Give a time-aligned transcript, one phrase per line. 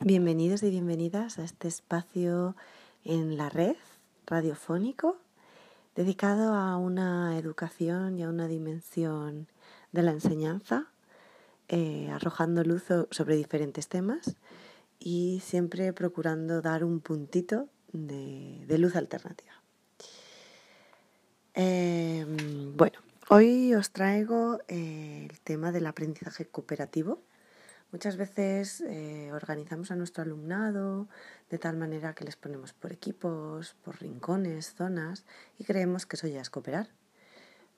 [0.00, 2.56] Bienvenidos y bienvenidas a este espacio
[3.04, 3.76] en la red
[4.26, 5.16] radiofónico
[5.94, 9.46] dedicado a una educación y a una dimensión
[9.92, 10.88] de la enseñanza,
[11.68, 14.36] eh, arrojando luz sobre diferentes temas
[14.98, 19.52] y siempre procurando dar un puntito de, luz alternativa.
[21.54, 22.98] Em, bueno,
[23.30, 27.22] hoy os traigo eh, el tema del aprendizaje cooperativo
[27.94, 31.06] Muchas veces eh, organizamos a nuestro alumnado
[31.48, 35.24] de tal manera que les ponemos por equipos, por rincones, zonas
[35.60, 36.88] y creemos que eso ya es cooperar.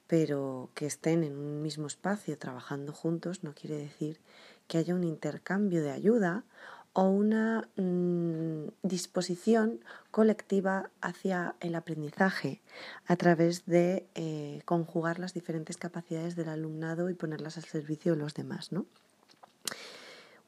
[0.07, 4.19] Pero que estén en un mismo espacio trabajando juntos no quiere decir
[4.69, 6.45] que haya un intercambio de ayuda
[6.95, 12.63] o una mm, disposición colectiva hacia el aprendizaje
[13.05, 18.19] a través de eh, conjugar las diferentes capacidades del alumnado y ponerlas al servicio de
[18.21, 18.87] los demás, ¿no?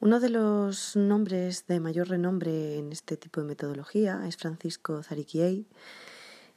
[0.01, 5.67] Uno de los nombres de mayor renombre en este tipo de metodología es Francisco Zariquiei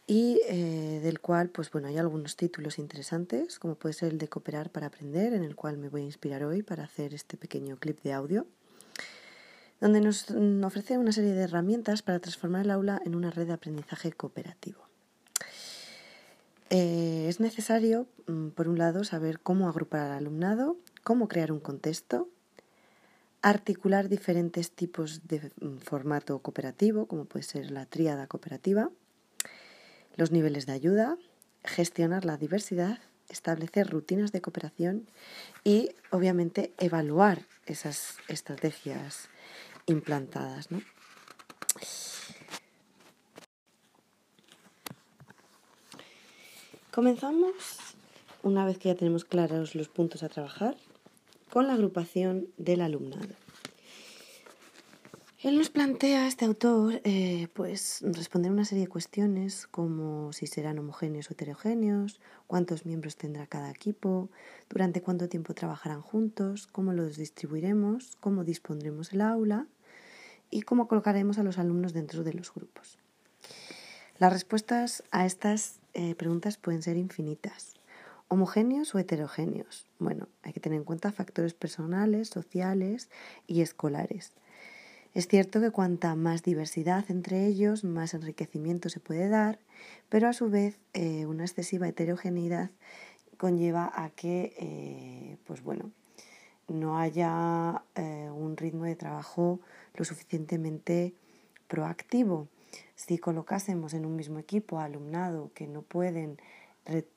[0.06, 4.28] y eh, del cual pues bueno hay algunos títulos interesantes como puede ser el de
[4.28, 7.78] Cooperar para aprender en el cual me voy a inspirar hoy para hacer este pequeño
[7.78, 8.46] clip de audio
[9.80, 10.30] donde nos
[10.64, 14.80] ofrece una serie de herramientas para transformar el aula en una red de aprendizaje cooperativo.
[16.70, 21.60] Eh, es necesario, mm, por un lado, saber cómo agrupar al alumnado, cómo crear un
[21.60, 22.30] contexto,
[23.42, 28.90] articular diferentes tipos de mm, formato cooperativo, como puede ser la tríada cooperativa,
[30.16, 31.18] los niveles de ayuda,
[31.64, 35.08] gestionar la diversidad, establecer rutinas de cooperación
[35.64, 39.30] y, obviamente, evaluar esas estrategias
[39.86, 40.68] implantadas.
[46.92, 47.54] Comenzamos,
[48.44, 50.76] una vez que ya tenemos claros los puntos a trabajar,
[51.52, 53.36] con la agrupación del alumnado.
[55.44, 60.78] Él nos plantea, este autor, eh, pues responder una serie de cuestiones como si serán
[60.78, 64.30] homogéneos o heterogéneos, cuántos miembros tendrá cada equipo,
[64.70, 69.66] durante cuánto tiempo trabajarán juntos, cómo los distribuiremos, cómo dispondremos el aula
[70.52, 73.00] y cómo colocaremos a los alumnos dentro de los grupos.
[74.20, 77.81] Las respuestas a estas eh, preguntas pueden ser infinitas.
[78.34, 79.86] ¿Homogéneos o heterogéneos?
[80.00, 83.10] Bueno, hay que tener en cuenta factores personales, sociales
[83.46, 84.32] y escolares.
[85.14, 89.60] Es cierto que cuanta más diversidad entre ellos, más enriquecimiento se puede dar,
[90.08, 92.72] pero a su vez eh, una excesiva heterogeneidad
[93.36, 95.92] conlleva a que, eh, pues bueno,
[96.70, 99.60] no haya eh, un ritmo de trabajo
[99.96, 101.14] lo suficientemente
[101.68, 102.48] proactivo.
[102.96, 106.40] Si colocásemos en un mismo equipo alumnado que no pueden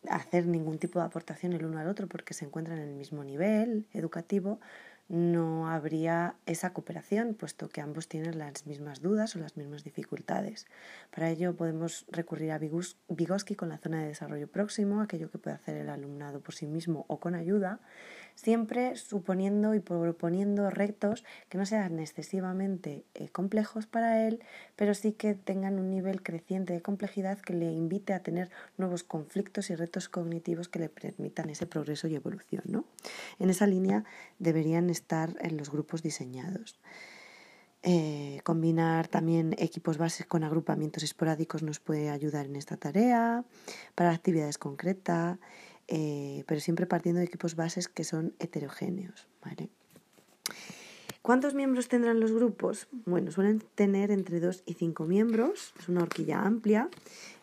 [0.09, 3.25] hacer ningún tipo de aportación el uno al otro porque se encuentran en el mismo
[3.25, 4.61] nivel educativo,
[5.09, 10.67] no habría esa cooperación, puesto que ambos tienen las mismas dudas o las mismas dificultades.
[11.15, 15.57] Para ello podemos recurrir a Vygotsky con la zona de desarrollo próximo, aquello que puede
[15.57, 17.81] hacer el alumnado por sí mismo o con ayuda,
[18.35, 24.43] siempre suponiendo y proponiendo retos que no sean excesivamente eh, complejos para él,
[24.77, 29.05] pero sí que tengan un nivel creciente de complejidad que le invite a tener nuevos
[29.05, 32.63] conflictos y retos cognitivos que le permitan ese progreso y evolución.
[32.67, 32.85] ¿no?
[33.39, 34.05] En esa línea
[34.39, 36.79] deberían estar en los grupos diseñados.
[37.87, 43.45] Eh, combinar también equipos bases con agrupamientos esporádicos nos puede ayudar en esta tarea,
[43.95, 45.39] para actividades concretas
[45.89, 49.29] eh, pero siempre partiendo de equipos bases que son heterogéneos.
[51.23, 52.87] ¿Cuántos miembros tendrán los grupos?
[53.07, 56.91] Bueno, suelen tener entre 2 y 5 miembros, es una horquilla amplia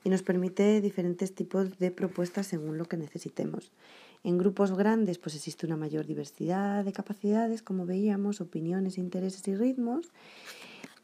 [0.04, 3.72] y nos permite diferentes tipos de propuestas según lo que necesitemos.
[4.24, 9.56] En grupos grandes pues existe una mayor diversidad de capacidades, como veíamos, opiniones, intereses y
[9.56, 10.12] ritmos.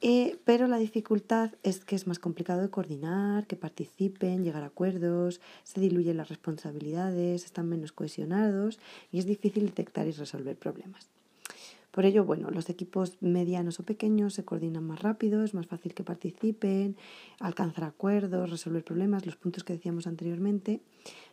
[0.02, 4.68] Eh, pero la dificultad es que es más complicado de coordinar, que participen, llegar a
[4.68, 8.80] acuerdos, se diluyen las responsabilidades, están menos cohesionados
[9.12, 11.09] y es difícil detectar y resolver problemas.
[11.90, 15.95] Por ello, bueno, los equipos medianos o pequeños se coordinan más rápido, es más fácil
[15.95, 16.95] que participen,
[17.39, 20.81] alcanzar acuerdos, resolver problemas, los puntos que decíamos anteriormente,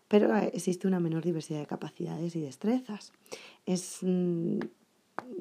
[0.09, 3.13] pero eh, existe una menor diversidad de capacidades y destrezas.
[3.67, 4.61] Es, mm,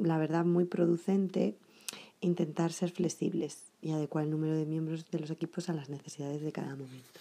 [0.01, 1.55] la verdad, muy producente
[2.23, 6.41] intentar ser flexibles y adecuar el número de miembros de los equipos a las necesidades
[6.41, 7.19] de cada momento.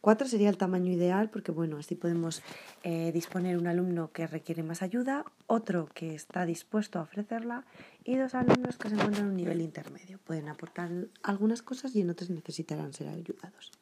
[0.00, 2.42] Cuatro sería el tamaño ideal porque bueno, así podemos
[2.84, 7.66] eh, disponer un alumno que requiere más ayuda, otro que está dispuesto a ofrecerla
[8.02, 10.18] y dos alumnos que se encuentran en un nivel intermedio.
[10.24, 10.90] Pueden aportar
[11.22, 13.72] algunas cosas y en otras necesitarán ser ayudados.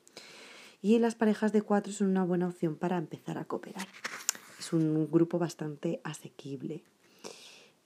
[0.83, 3.87] Y las parejas de cuatro son una buena opción para empezar a cooperar.
[4.59, 6.83] Es un grupo bastante asequible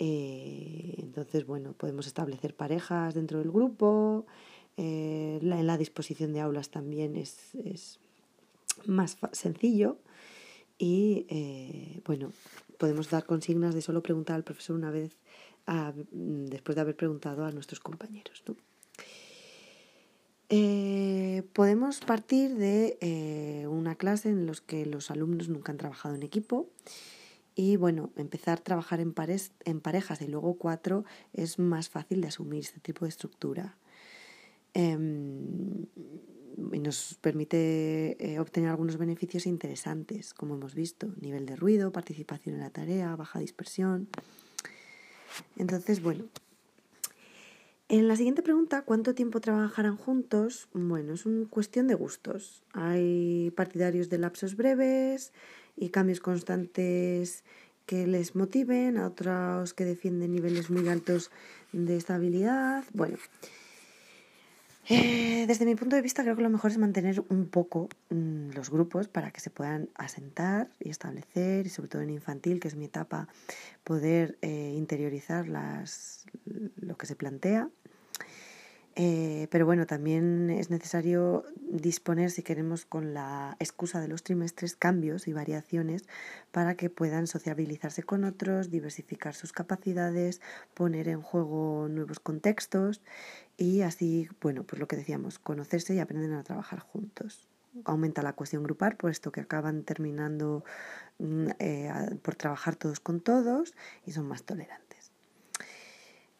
[0.05, 4.27] Eh, entonces, bueno, podemos establecer parejas dentro del grupo.
[4.77, 8.01] Eh, la, en la disposición de aulas también es, es
[8.85, 9.99] más sencillo.
[10.77, 12.33] Y eh, bueno,
[12.79, 15.17] podemos dar consignas de solo preguntar al profesor una vez
[16.11, 18.43] después de haber preguntado a nuestros compañeros.
[21.53, 26.69] podemos partir de una clase en la que los alumnos nunca han trabajado en equipo
[27.55, 32.21] y bueno, empezar a trabajar en, pares, en parejas y luego cuatro es más fácil
[32.21, 33.77] de asumir este tipo de estructura.
[34.75, 35.87] Em,
[36.73, 42.55] y nos permite eh, obtener algunos beneficios interesantes, como hemos visto, nivel de ruido, participación
[42.55, 44.09] en la tarea, baja dispersión.
[45.57, 46.25] Entonces, bueno,
[47.89, 50.69] en la siguiente pregunta, ¿cuánto tiempo trabajarán juntos?
[50.73, 52.63] Bueno, es una cuestión de gustos.
[52.73, 55.33] Hay partidarios de lapsos breves
[55.77, 57.45] y cambios constantes
[57.87, 61.31] que les motiven, a otros que defienden niveles muy altos
[61.73, 62.85] de estabilidad.
[62.93, 63.19] Bueno,
[64.89, 68.51] eh, desde mi punto de vista creo que lo mejor es mantener un poco mm,
[68.51, 72.69] los grupos para que se puedan asentar y establecer, y sobre todo en infantil, que
[72.69, 73.29] es mi etapa,
[73.85, 76.27] poder eh, interiorizar las,
[76.77, 77.69] lo que se plantea
[78.95, 84.77] eh, pero bueno, también es necesario disponer, si queremos, con la excusa de los trimestres,
[84.77, 86.05] cambios y variaciones
[86.51, 90.43] para que puedan sociabilizarse con otros, diversificar sus capacidades,
[90.75, 93.01] poner en juego nuevos contextos
[93.57, 97.49] y así, bueno, pues lo que decíamos, conocerse y aprender a trabajar juntos.
[97.85, 100.65] Aumenta la cuestión grupal, puesto que acaban terminando
[101.19, 101.91] mm, eh,
[102.23, 103.75] por trabajar todos con todos
[104.05, 104.92] y son más tolerantes.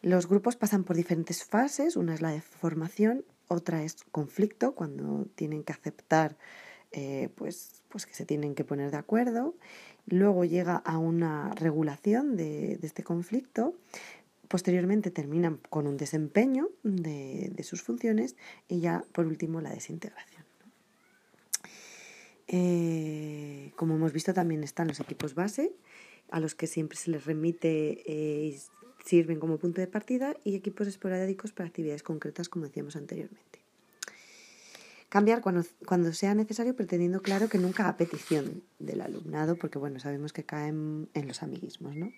[0.03, 5.27] Los grupos pasan por diferentes fases, una es la de formación, otra es conflicto, cuando
[5.35, 6.37] tienen que aceptar
[6.91, 9.55] eh, pues, pues que se tienen que poner de acuerdo,
[10.05, 13.75] luego llega a una regulación de, este conflicto,
[14.49, 18.35] posteriormente terminan con un desempeño de, sus funciones.
[18.67, 20.43] Y ya por último la desintegración.
[22.49, 25.71] Eh, como hemos visto también están los equipos base,
[26.29, 28.59] a los que siempre se les remite eh,
[29.03, 33.59] sirven como punto de partida y equipos esporádicos para actividades concretas, como decíamos anteriormente.
[35.09, 39.99] Cambiar cuando, cuando sea necesario, pretendiendo claro que nunca a petición del alumnado, porque bueno,
[39.99, 42.11] sabemos que caen en los amiguismos, ¿no?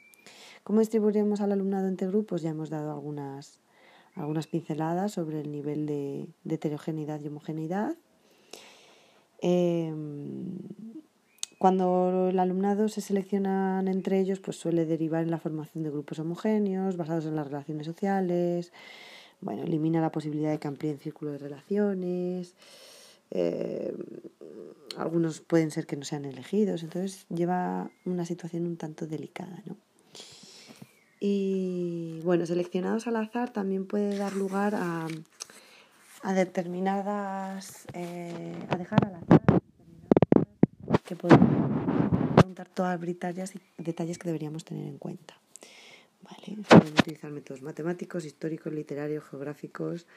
[0.64, 2.42] ¿Cómo distribuiremos al alumnado entre grupos?
[2.42, 3.60] Ya hemos dado algunas,
[4.16, 7.98] algunas pinceladas sobre el nivel de, heterogeneidad y homogeneidad.
[9.42, 9.94] Eh,
[11.58, 16.20] cuando el alumnado se seleccionan entre ellos, pues suele derivar en la formación de grupos
[16.20, 18.74] homogéneos, basados en las relaciones sociales.
[19.42, 22.56] Bueno, elimina la posibilidad de que amplíen círculo de relaciones.
[23.32, 23.96] Eh,
[24.98, 29.78] algunos pueden ser que no sean elegidos, entonces lleva una situación un tanto delicada, ¿no?
[31.20, 35.08] Y bueno, seleccionados al azar también puede dar lugar a,
[36.22, 39.65] a determinadas, eh, a dejar al azar
[41.06, 41.48] que podemos
[42.36, 45.36] preguntar todas arbitrarias y detalles que deberíamos tener en cuenta.
[46.22, 50.08] Vale, pueden utilizar métodos matemáticos, históricos, literarios, geográficos,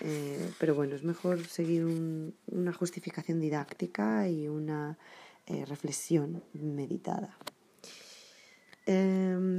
[0.00, 4.96] eh, pero bueno, es mejor seguir una justificación didáctica y una
[5.46, 7.36] eh, reflexión meditada.
[8.86, 9.58] Em,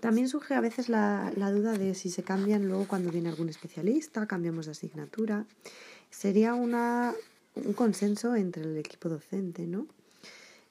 [0.00, 3.48] también surge a veces la, la, duda de si se cambian luego cuando viene algún
[3.48, 5.44] especialista, cambiamos de asignatura.
[6.10, 7.14] Sería una
[7.56, 9.86] un consenso entre el equipo docente, ¿no?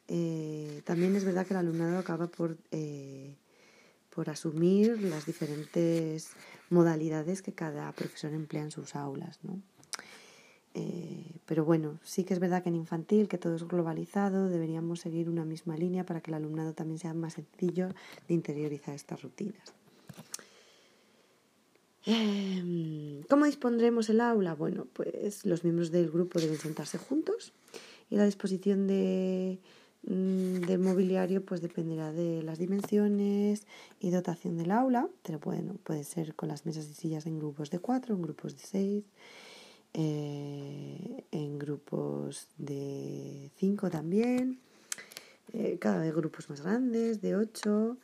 [0.08, 3.36] Eh, también es verdad que el alumnado acaba por, eh,
[4.10, 6.32] por asumir las diferentes
[6.70, 9.62] modalidades que cada profesor emplea en sus aulas, ¿no?
[10.76, 15.02] Eh, pero bueno, sí que es verdad que en infantil, que todo es globalizado, deberíamos
[15.02, 17.90] seguir una misma línea para que el alumnado también sea más sencillo
[18.28, 19.74] de interiorizar estas rutinas.
[22.06, 24.56] Em, ¿Cómo dispondremos el aula?
[24.56, 27.54] Bueno, pues los miembros del grupo deben sentarse juntos
[28.10, 29.60] y la disposición de,
[30.04, 33.66] mm, del mobiliario pues dependerá de las dimensiones
[34.02, 37.70] y dotación del aula, pero bueno, puede ser con las mesas y sillas en grupos
[37.70, 39.04] de cuatro, en grupos de seis,
[39.94, 44.60] eh, en grupos de cinco también,
[45.54, 47.98] eh, cada vez grupos más grandes, de ocho.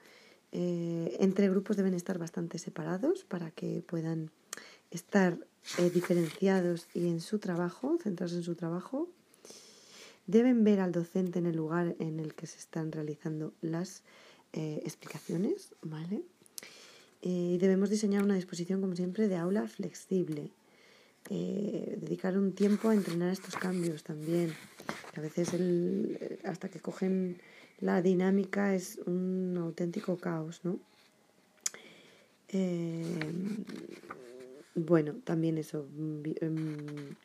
[0.51, 4.32] Eh, entre grupos deben estar bastante separados para que puedan
[4.89, 5.38] estar
[5.77, 9.10] eh, diferenciados y en su trabajo, centrados en su trabajo.
[10.25, 14.03] Deben ver al docente en el lugar en el que se están realizando las
[14.53, 16.24] eh, explicaciones, ¿vale?
[17.22, 20.51] Y debemos diseñar una disposición, como siempre, de aula flexible.
[21.29, 24.53] dedicar un tiempo a entrenar estos cambios también.
[25.18, 27.41] A veces el, hasta que cogen
[27.79, 30.79] la dinámica es un auténtico caos, ¿no?
[32.50, 33.03] Eh,
[34.75, 35.88] bueno, también eso,
[36.41, 37.15] em,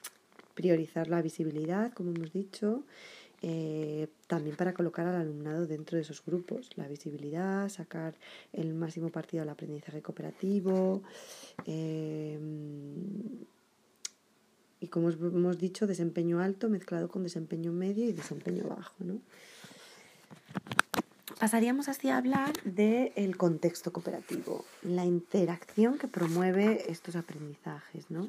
[0.55, 2.85] priorizar la visibilidad, como hemos dicho,
[3.43, 8.15] eh, también para colocar al alumnado dentro de esos grupos, la visibilidad, sacar
[8.53, 11.03] el máximo partido al aprendizaje cooperativo.
[11.67, 12.39] Eh,
[14.81, 18.95] y como hemos dicho, desempeño alto mezclado con desempeño medio y desempeño bajo.
[19.05, 19.21] ¿no?
[21.45, 28.11] Pasaríamos así a hablar del contexto cooperativo, la interacción que promueve estos aprendizajes.
[28.11, 28.29] ¿no?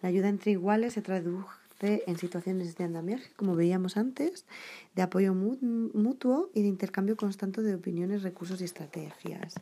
[0.00, 1.44] La ayuda entre iguales se traduce
[1.82, 4.46] en situaciones de andamiaje, como veíamos antes,
[4.94, 9.56] de apoyo mutuo y de intercambio constante de opiniones, recursos y estrategias.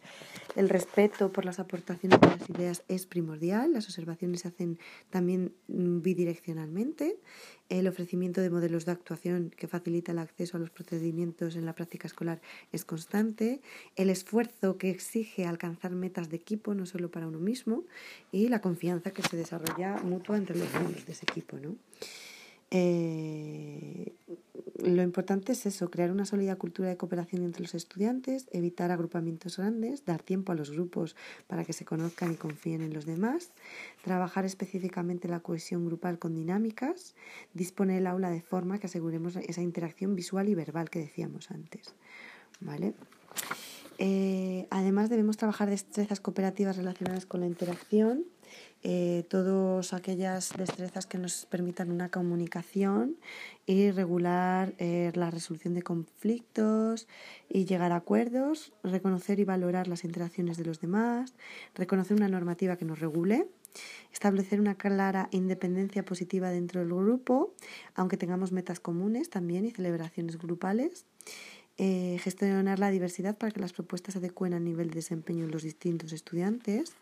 [0.55, 4.79] El respeto por las aportaciones de las ideas es primordial, las observaciones se hacen
[5.11, 7.17] también mm, bidireccionalmente,
[7.79, 11.75] el ofrecimiento de modelos de actuación que facilita el acceso a los procedimientos en la
[11.75, 13.61] práctica escolar es constante,
[13.97, 17.85] el esfuerzo que exige alcanzar metas de equipo, no solo para uno mismo,
[18.31, 21.57] y la confianza que se desarrolla mutua entre los miembros de ese equipo.
[21.59, 21.77] ¿no?
[22.71, 24.13] Eh,
[24.79, 29.59] lo importante es eso, crear una sólida cultura de cooperación entre los estudiantes, evitar agrupamientos
[29.59, 33.51] grandes, dar tiempo a los grupos para que se conozcan y confíen en los demás,
[34.03, 37.15] trabajar específicamente la cohesión grupal con dinámicas,
[37.55, 41.95] disponer el aula de forma que aseguremos esa interacción visual y verbal que decíamos antes.
[42.61, 42.95] ¿Vale?
[43.99, 48.25] Eh, además debemos trabajar destrezas cooperativas relacionadas con la interacción
[48.85, 53.17] eh, todas aquellas destrezas que nos permitan una comunicación
[53.65, 57.07] y regular eh, la resolución de conflictos
[57.49, 61.33] y llegar a acuerdos, reconocer y valorar las interacciones de los demás,
[61.77, 63.47] reconocer una normativa que nos regule,
[64.13, 67.55] establecer una clara independencia positiva dentro del grupo,
[67.95, 71.07] aunque tengamos metas comunes también y celebraciones grupales.
[71.85, 75.51] Eh, gestionar la diversidad para que las propuestas se adecuen al nivel de desempeño de
[75.51, 76.95] los distintos estudiantes,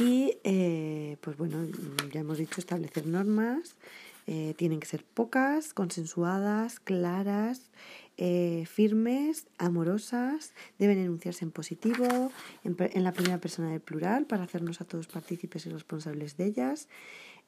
[0.00, 1.66] y eh, pues bueno,
[2.12, 3.74] ya hemos dicho establecer normas,
[4.28, 7.70] eh, tienen que ser pocas, consensuadas, claras,
[8.16, 12.30] eh, firmes, amorosas, deben enunciarse en positivo,
[12.62, 16.88] en, la primera persona del plural para hacernos a todos partícipes y responsables de ellas.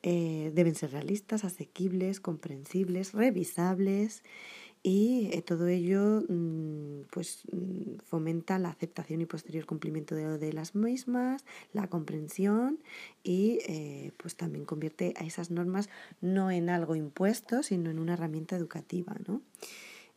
[0.03, 4.25] deben ser realistas, asequibles, comprensibles, revisables
[4.83, 10.75] y eh, todo ello mm, pues mm, fomenta la aceptación y posterior cumplimiento de, las
[10.75, 12.81] mismas, la comprensión
[13.23, 15.89] y eh, pues también convierte a esas normas
[16.21, 19.15] no en algo impuesto, sino en una herramienta educativa.
[19.29, 19.41] ¿no?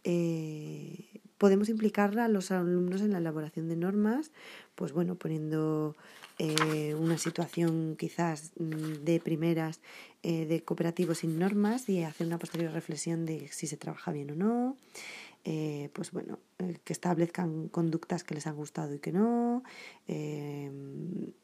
[0.03, 1.05] Eh,
[1.37, 4.31] podemos implicar a los alumnos en la elaboración de normas,
[4.75, 5.95] pues bueno, poniendo
[6.37, 9.79] eh, una situación quizás mm, de primeras
[10.23, 14.31] eh, de cooperativos sin normas y hacer una posterior reflexión de si se trabaja bien
[14.31, 14.77] o no.
[15.47, 16.39] Eh, pues bueno,
[16.83, 19.61] que establezcan conductas que les han gustado y que no,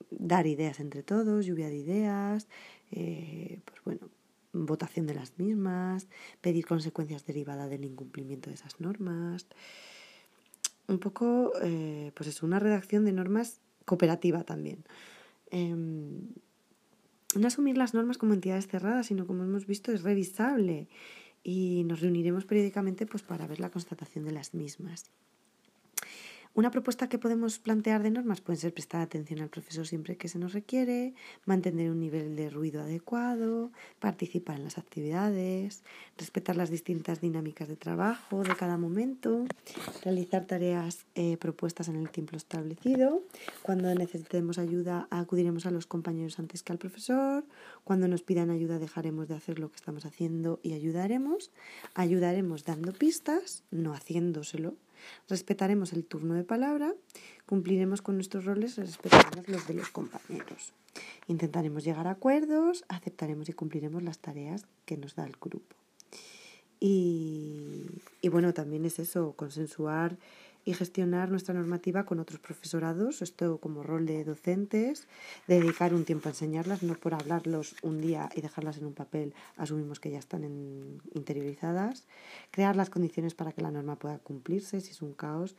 [0.09, 2.47] dar ideas entre todos, lluvia de ideas,
[2.89, 4.09] pues bueno,
[4.53, 6.07] votación de las mismas,
[6.41, 9.47] pedir consecuencias derivadas del incumplimiento de esas normas.
[10.87, 11.53] Un poco,
[12.15, 14.83] pues es una redacción de normas cooperativa también.
[15.51, 16.29] Em,
[17.35, 20.87] no asumir las normas como entidades cerradas, sino como hemos visto es revisable
[21.43, 25.05] y nos reuniremos periódicamente pues, para ver la constatación de las mismas.
[26.53, 30.27] Una propuesta que podemos plantear de normas puede ser prestar atención al profesor siempre que
[30.27, 31.13] se nos requiere,
[31.45, 35.81] mantener un nivel de ruido adecuado, participar en las actividades,
[36.17, 39.45] respetar las distintas dinámicas de trabajo de cada momento,
[40.03, 43.23] realizar tareas eh, propuestas en el tiempo establecido.
[43.61, 47.45] Cuando necesitemos ayuda acudiremos a los compañeros antes que al profesor.
[47.85, 51.49] Cuando nos pidan ayuda dejaremos de hacer lo que estamos haciendo y ayudaremos.
[51.93, 54.75] Ayudaremos dando pistas, no haciéndoselo
[55.29, 56.93] Respetaremos el turno de palabra,
[57.45, 60.73] cumpliremos con nuestros roles respetaremos los de los compañeros.
[61.27, 65.75] Intentaremos llegar a acuerdos, aceptaremos y cumpliremos las tareas que nos da el grupo.
[66.79, 67.85] Y,
[68.21, 70.17] y bueno, también es eso, consensuar
[70.63, 75.07] y gestionar nuestra normativa con otros profesorados, esto como rol de docentes,
[75.47, 79.33] dedicar un tiempo a enseñarlas, no por hablarlos un día y dejarlas en un papel,
[79.57, 80.43] asumimos que ya están
[81.13, 82.05] interiorizadas,
[82.51, 85.55] crear las condiciones para que la norma pueda cumplirse, si es un caos,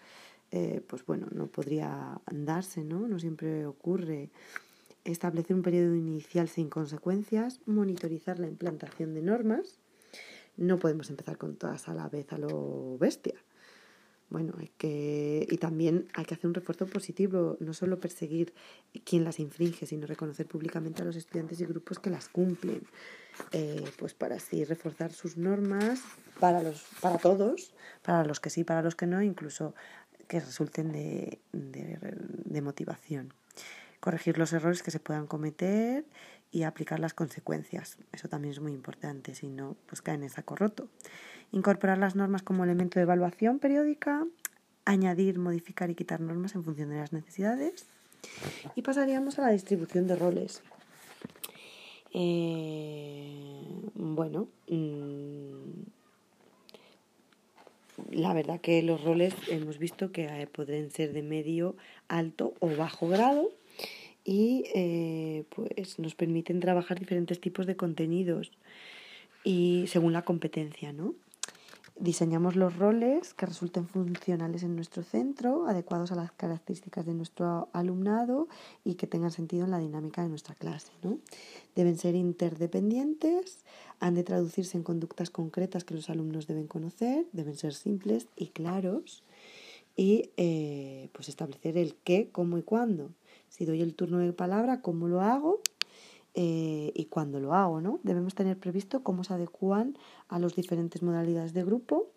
[0.50, 3.08] eh, pues bueno, no podría andarse, ¿no?
[3.08, 4.30] No siempre ocurre.
[5.04, 9.78] Establecer un periodo inicial sin consecuencias, monitorizar la implantación de normas,
[10.56, 13.34] no podemos empezar con todas a la vez a lo bestia
[14.32, 18.54] bueno, hay que, y también hay que hacer un refuerzo positivo, no solo perseguir
[19.04, 22.82] quien las infringe, sino reconocer públicamente a los estudiantes y grupos que las cumplen,
[23.52, 26.00] eh, pues para así reforzar sus normas
[26.40, 29.74] para, los, para todos, para los que sí, para los que no, incluso
[30.28, 33.34] que resulten de, de motivación.
[34.00, 36.06] Corregir los errores que se puedan cometer
[36.52, 37.96] y aplicar las consecuencias.
[38.12, 40.88] Eso también es muy importante, si no, pues cae en saco roto.
[41.50, 44.26] Incorporar las normas como elemento de evaluación periódica,
[44.84, 47.86] añadir, modificar y quitar normas en función de las necesidades.
[48.76, 50.62] Y pasaríamos a la distribución de roles.
[52.12, 55.52] Eh, bueno, mm,
[58.10, 61.76] la verdad que los roles hemos visto que eh, pueden ser de medio,
[62.08, 63.50] alto o bajo grado
[64.24, 68.52] y eh, pues nos permiten trabajar diferentes tipos de contenidos
[69.44, 71.14] y según la competencia, ¿no?
[71.98, 77.68] Diseñamos los roles que resulten funcionales en nuestro centro, adecuados a las características de nuestro
[77.72, 78.48] alumnado
[78.82, 80.90] y que tengan sentido en la dinámica de nuestra clase.
[81.02, 81.18] ¿no?
[81.76, 83.58] Deben ser interdependientes,
[84.00, 88.48] han de traducirse en conductas concretas que los alumnos deben conocer, deben ser simples y
[88.48, 89.22] claros
[89.94, 93.10] y eh, pues establecer el qué, cómo y cuándo.
[93.52, 95.60] Si doy el turno de palabra, cómo lo hago
[96.32, 98.00] eh, y cuándo lo hago, ¿no?
[98.02, 102.08] Debemos tener previsto cómo se adecúan a las diferentes modalidades de grupo.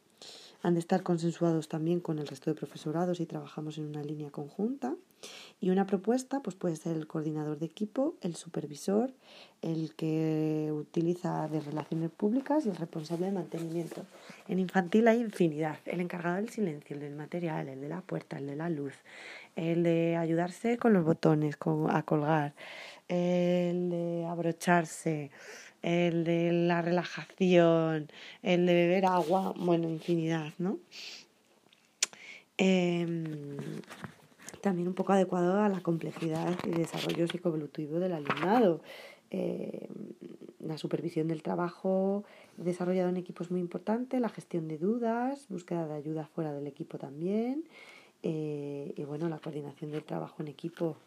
[0.61, 4.31] Han de estar consensuados también con el resto de profesorados y trabajamos en una línea
[4.31, 4.95] conjunta.
[5.59, 9.11] Y una propuesta pues puede ser el coordinador de equipo, el supervisor,
[9.61, 14.03] el que utiliza de relaciones públicas y el responsable de mantenimiento.
[14.47, 15.79] En infantil hay infinidad.
[15.85, 18.93] El encargado del silencio, el del material, el de la puerta, el de la luz,
[19.55, 21.57] el de ayudarse con los botones
[21.89, 22.53] a colgar,
[23.07, 25.31] el de abrocharse,
[25.81, 28.09] el de la relajación,
[28.41, 30.79] el de beber agua, bueno, infinidad, ¿no?
[32.57, 33.57] Em,
[34.61, 38.81] también un poco adecuado a la complejidad y desarrollo psicoevolutivo del alumnado.
[39.29, 39.89] Em,
[40.59, 42.23] la supervisión del trabajo
[42.57, 46.67] desarrollado en equipo es muy importante, la gestión de dudas, búsqueda de ayuda fuera del
[46.67, 47.65] equipo también,
[48.27, 50.97] eh, y bueno, la coordinación del trabajo en equipo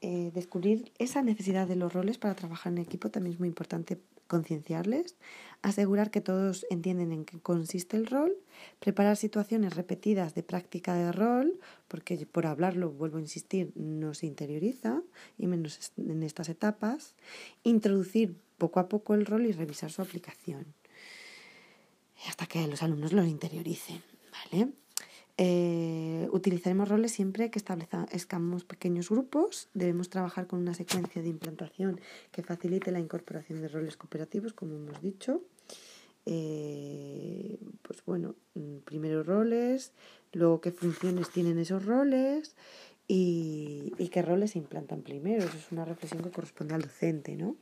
[0.00, 4.00] eh, descubrir esa necesidad de los roles para trabajar en equipo también es muy importante
[4.26, 5.16] concienciarles,
[5.60, 8.34] asegurar que todos entienden en qué consiste el rol,
[8.78, 14.24] preparar situaciones repetidas de práctica de rol, porque por hablarlo, vuelvo a insistir, no se
[14.24, 15.02] interioriza,
[15.36, 17.16] y menos en estas etapas,
[17.64, 20.64] introducir poco a poco el rol y revisar su aplicación,
[22.26, 24.00] hasta que los alumnos lo interioricen,
[24.32, 24.72] ¿vale?
[25.36, 29.68] Eh, utilizaremos roles siempre que establezcamos pequeños grupos.
[29.74, 32.00] Debemos trabajar con una secuencia de implantación
[32.32, 35.42] que facilite la incorporación de roles cooperativos, como hemos dicho.
[36.26, 39.92] Eh, pues bueno, mm, primero roles,
[40.32, 42.54] luego qué funciones tienen esos roles
[43.08, 45.44] y, y, qué roles se implantan primero.
[45.44, 47.56] Eso es una reflexión que corresponde al docente, ¿no?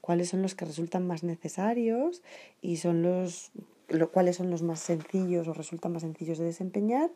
[0.00, 2.22] Cuáles son los que resultan más necesarios
[2.62, 3.50] y son los
[3.88, 7.10] lo, cuáles son los más sencillos o resultan más sencillos de desempeñar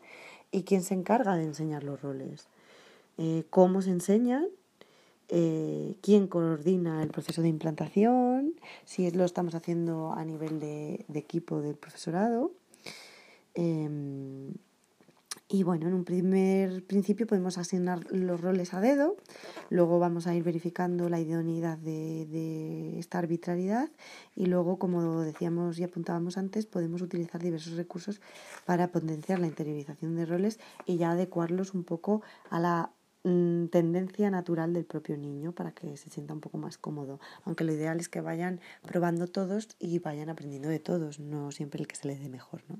[0.51, 2.47] y quién se encarga de enseñar los roles,
[3.17, 4.47] eh, cómo se enseñan,
[5.29, 8.53] eh, quién coordina el proceso de implantación,
[8.85, 12.51] si lo estamos haciendo a nivel de, equipo del profesorado.
[13.53, 14.53] Em,
[15.51, 19.17] y bueno, en un primer principio podemos asignar los roles a dedo,
[19.69, 23.89] luego vamos a ir verificando la idoneidad de, esta arbitrariedad
[24.33, 28.21] y luego, como decíamos y apuntábamos antes, podemos utilizar diversos recursos
[28.65, 32.91] para potenciar la interiorización de roles y ya adecuarlos un poco a la
[33.25, 37.19] mm, tendencia natural del propio niño para que se sienta un poco más cómodo.
[37.43, 41.81] Aunque lo ideal es que vayan probando todos y vayan aprendiendo de todos, no siempre
[41.81, 42.79] el que se les dé mejor, ¿no?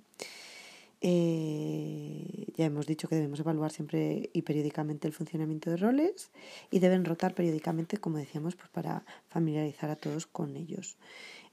[1.01, 6.29] Eh, ya hemos dicho que debemos evaluar siempre y periódicamente el funcionamiento de roles
[6.69, 10.97] y deben rotar periódicamente, como decíamos, pues para familiarizar a todos con ellos.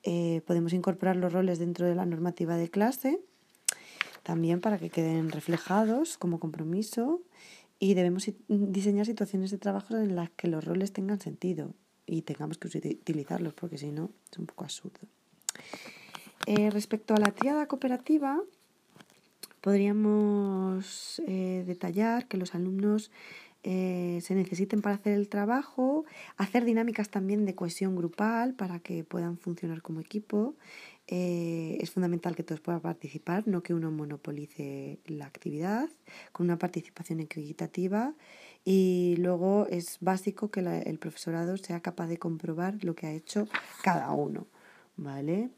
[0.02, 3.20] Eh, podemos incorporar los roles dentro de la normativa de clase,
[4.22, 7.22] también para que queden reflejados como compromiso
[7.78, 11.74] y debemos diseñar situaciones de trabajo en las que los roles tengan sentido
[12.06, 15.00] y tengamos que utilizarlos porque si no es un poco absurdo.
[16.46, 18.40] Eh, respecto a la triada cooperativa,
[19.60, 23.10] Podríamos eh, detallar que los alumnos
[23.64, 26.04] eh, se necesiten para hacer el trabajo,
[26.36, 30.54] hacer dinámicas también de cohesión grupal para que puedan funcionar como equipo.
[31.08, 35.88] Eh, es fundamental que todos puedan participar, no que uno monopolice la actividad,
[36.32, 38.14] con una participación equitativa.
[38.64, 43.48] Y luego es básico que el profesorado sea capaz de comprobar lo que ha hecho
[43.82, 44.46] cada uno.
[44.96, 45.50] ¿Vale?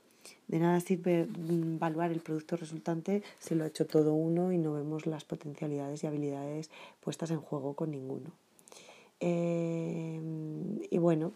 [0.51, 4.59] De nada sirve mm, evaluar el producto resultante si lo ha hecho todo uno y
[4.59, 8.33] no vemos las potencialidades y habilidades puestas en juego con ninguno.
[9.21, 10.21] Eh,
[10.91, 11.33] y bueno,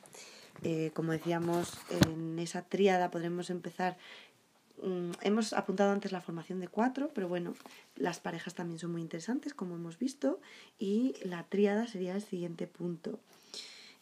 [0.65, 3.97] eh, como decíamos, en esa tríada podremos empezar
[4.83, 7.55] Mm, hemos apuntado antes la formación de cuatro, pero bueno,
[7.97, 10.41] las parejas también son muy interesantes, como hemos visto,
[10.79, 13.19] y la tríada sería el siguiente punto.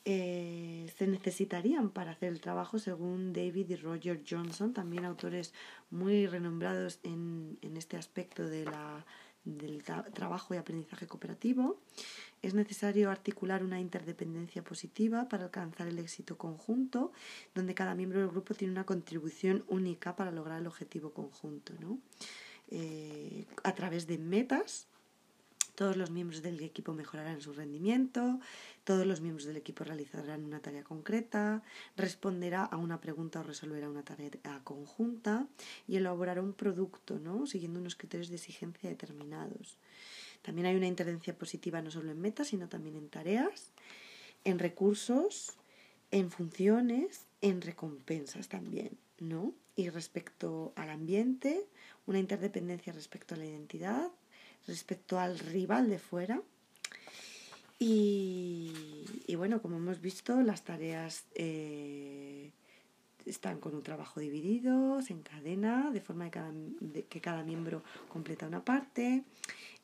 [0.04, 5.54] Eh, se necesitarían para hacer el trabajo, según David y Roger Johnson, también autores
[5.90, 9.04] muy renombrados en, en este aspecto de la,
[9.44, 11.78] del trabajo y aprendizaje cooperativo.
[12.42, 17.12] Es necesario articular una interdependencia positiva para alcanzar el éxito conjunto,
[17.54, 21.72] donde cada miembro del grupo tiene una contribución única para lograr el objetivo conjunto.
[21.80, 21.98] ¿no?
[22.70, 24.86] Eh, a través de metas,
[25.74, 28.40] todos los miembros del equipo mejorarán su rendimiento,
[28.84, 31.62] todos los miembros del equipo realizarán una tarea concreta,
[31.96, 34.30] responderá a una pregunta o resolverá una tarea
[34.64, 35.46] conjunta
[35.88, 37.46] y elaborará un producto, ¿no?
[37.46, 39.78] siguiendo unos criterios de exigencia determinados.
[40.42, 43.72] También hay una intervención positiva no solo en metas, sino también en tareas,
[44.44, 45.56] en recursos,
[46.10, 49.54] en funciones, en recompensas también, ¿no?
[49.76, 51.66] Y respecto al ambiente,
[52.06, 54.10] una interdependencia respecto a la identidad,
[54.66, 56.42] respecto al rival de fuera.
[57.84, 58.72] Y,
[59.36, 62.52] bueno, como hemos visto, las tareas eh,
[63.26, 69.24] están con un trabajo dividido, se encadena, de forma que cada miembro completa una parte.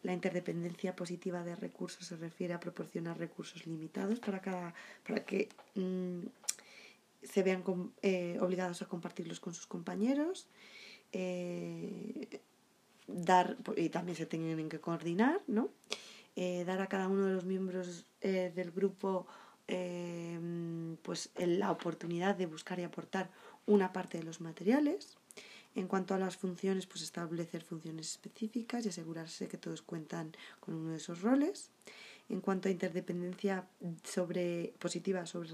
[0.05, 5.49] La interdependencia positiva de recursos se refiere a proporcionar recursos limitados para, cada, para que
[5.75, 6.21] mm,
[7.25, 7.65] se vean
[8.03, 10.47] eh, obligados a compartirlos con sus compañeros.
[11.11, 12.41] Eh,
[13.09, 15.71] dar, y también se tienen que coordinar, ¿no?
[16.37, 19.27] Eh, dar a cada uno de los miembros del grupo
[21.03, 23.31] pues la oportunidad de buscar y aportar
[23.67, 25.19] una parte de los materiales.
[25.75, 30.75] En cuanto a las funciones, pues establecer funciones específicas y asegurarse que todos cuentan con
[30.75, 31.71] uno de esos roles.
[32.29, 33.67] En cuanto a interdependencia
[34.05, 35.51] sobre, positiva sobre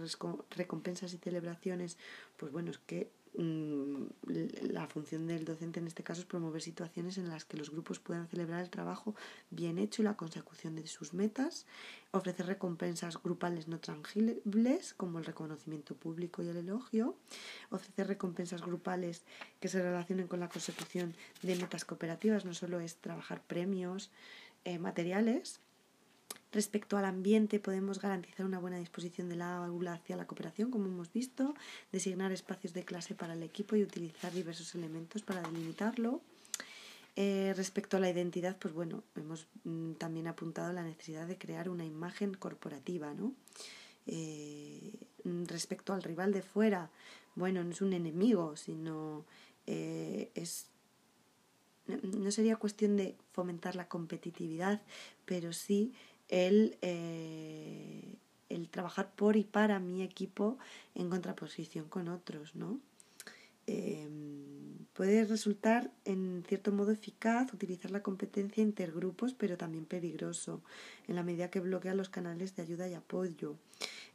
[0.51, 1.99] recompensas y celebraciones,
[2.37, 7.29] pues bueno, es que la función del docente en este caso es promover situaciones en
[7.29, 9.15] las que los grupos puedan celebrar el trabajo
[9.51, 11.67] bien hecho y la consecución de sus metas,
[12.13, 17.17] ofrecer recompensas grupales no tangibles como el reconocimiento público y el elogio,
[17.71, 19.23] ofrecer recompensas grupales
[19.59, 24.11] que se relacionen con la consecución de metas cooperativas, no solo es trabajar premios
[24.65, 25.61] eh, materiales,
[26.55, 31.13] Respecto al ambiente, podemos garantizar una buena disposición del aula hacia la cooperación, como hemos
[31.13, 31.53] visto,
[31.91, 36.21] designar espacios de clase para el equipo y utilizar diversos elementos para delimitarlo.
[37.17, 41.69] Eh, respecto a la identidad, pues bueno, hemos mm, también apuntado la necesidad de crear
[41.69, 43.33] una imagen corporativa, ¿no?
[44.07, 44.93] Eh,
[45.25, 46.89] respecto al rival de fuera,
[47.35, 49.25] bueno, no es un enemigo, sino
[49.67, 50.67] eh, es
[51.87, 54.81] no sería cuestión de fomentar la competitividad,
[55.27, 55.93] pero sí
[56.29, 58.17] el, eh,
[58.49, 60.59] el trabajar por y para mi equipo
[60.95, 62.81] en contraposición con otros, ¿no?
[63.67, 70.63] Em, puede resultar en cierto modo eficaz utilizar la competencia intergrupos, pero también peligroso,
[71.09, 73.57] en la medida que bloquea los canales de ayuda y apoyo.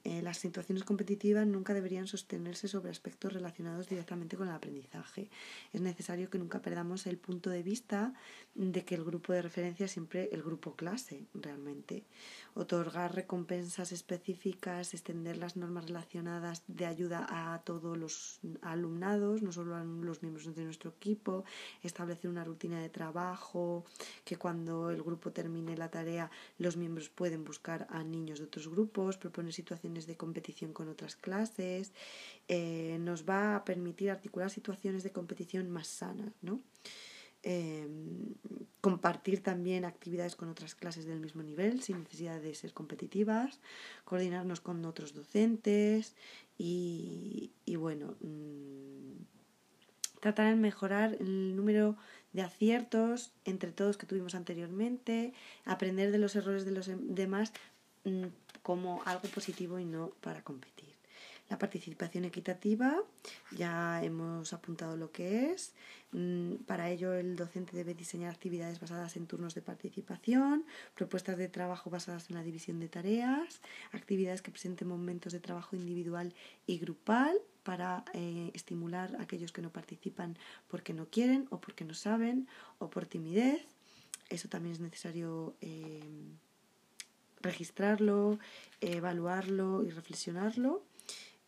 [0.05, 5.29] Eh, las situaciones competitivas nunca deberían sostenerse sobre aspectos relacionados directamente con el aprendizaje.
[5.73, 8.13] Es necesario que nunca perdamos el punto de vista
[8.55, 12.05] de que el grupo de referencia es siempre el grupo clase, realmente.
[12.53, 19.75] Otorgar recompensas específicas, extender las normas relacionadas de ayuda a todos los alumnados, no solo
[19.75, 21.43] a los miembros de nuestro equipo,
[21.83, 23.85] establecer una rutina de trabajo,
[24.23, 28.67] que cuando el grupo termine la tarea los miembros pueden buscar a niños de otros
[28.67, 31.93] grupos, proponer situaciones de competición con otras clases,
[32.47, 36.61] eh, nos va a permitir articular situaciones de competición más sanas, ¿no?
[37.41, 38.35] Em,
[38.81, 43.59] compartir también actividades con otras clases del mismo nivel sin necesidad de ser competitivas,
[44.03, 46.15] coordinarnos con otros docentes
[46.57, 49.23] y, bueno, mm,
[50.19, 51.95] tratar de mejorar el número
[52.33, 57.53] de aciertos entre todos que tuvimos anteriormente, aprender de los errores de los demás
[58.03, 58.25] mm,
[58.69, 60.93] como algo positivo y no para competir.
[61.49, 62.93] La participación equitativa,
[63.49, 65.73] ya hemos apuntado lo que es.
[66.11, 71.47] Mm, para ello, el docente debe diseñar actividades basadas en turnos de participación, propuestas de
[71.47, 73.59] trabajo basadas en la división de tareas,
[73.91, 76.35] actividades que presenten momentos de trabajo individual
[76.67, 81.85] y grupal para eh, estimular a aquellos que no participan porque no quieren o porque
[81.85, 83.65] no saben o por timidez.
[84.29, 85.55] Eso también es necesario.
[85.59, 86.03] Eh,
[87.41, 88.39] registrarlo,
[88.81, 90.83] evaluarlo y reflexionarlo.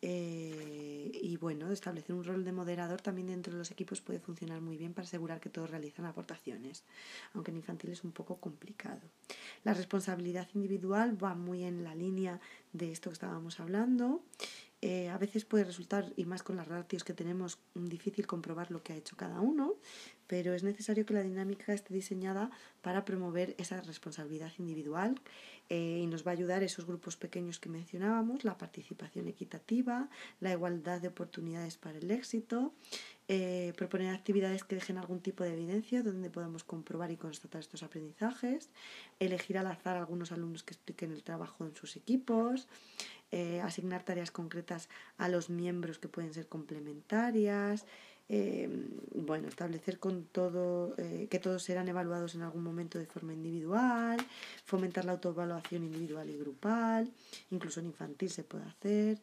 [0.04, 4.60] Eh, y bueno, establecer un rol de moderador también dentro de los equipos puede funcionar
[4.60, 6.84] muy bien para asegurar que todos realizan aportaciones,
[7.34, 9.01] aunque en infantil es un poco complicado.
[9.63, 12.39] La responsabilidad individual va muy en la línea
[12.73, 14.23] de esto que estábamos hablando.
[14.82, 18.82] Eh, a veces puede resultar, y más con las ratios que tenemos, difícil comprobar lo
[18.82, 19.75] que ha hecho cada uno,
[20.32, 25.20] pero es necesario que la dinámica esté diseñada para promover esa responsabilidad individual
[25.67, 30.08] eh, y nos va a ayudar esos grupos pequeños que mencionábamos, la participación equitativa,
[30.39, 32.74] la igualdad de oportunidades para el éxito,
[33.28, 37.84] eh, proponer actividades que dejen algún tipo de evidencia donde podamos comprobar y constatar estos
[37.84, 38.70] aprendizajes,
[39.20, 42.70] elegir al azar algunos alumnos que expliquen el trabajo en sus equipos,
[43.32, 47.86] eh, asignar tareas concretas a los miembros que pueden ser complementarias,
[48.34, 48.70] eh,
[49.13, 54.26] bueno, establecer con todo, eh, que todos serán evaluados en algún momento de forma individual,
[54.63, 57.12] fomentar la autoevaluación individual y grupal,
[57.50, 59.20] incluso en infantil se puede hacer,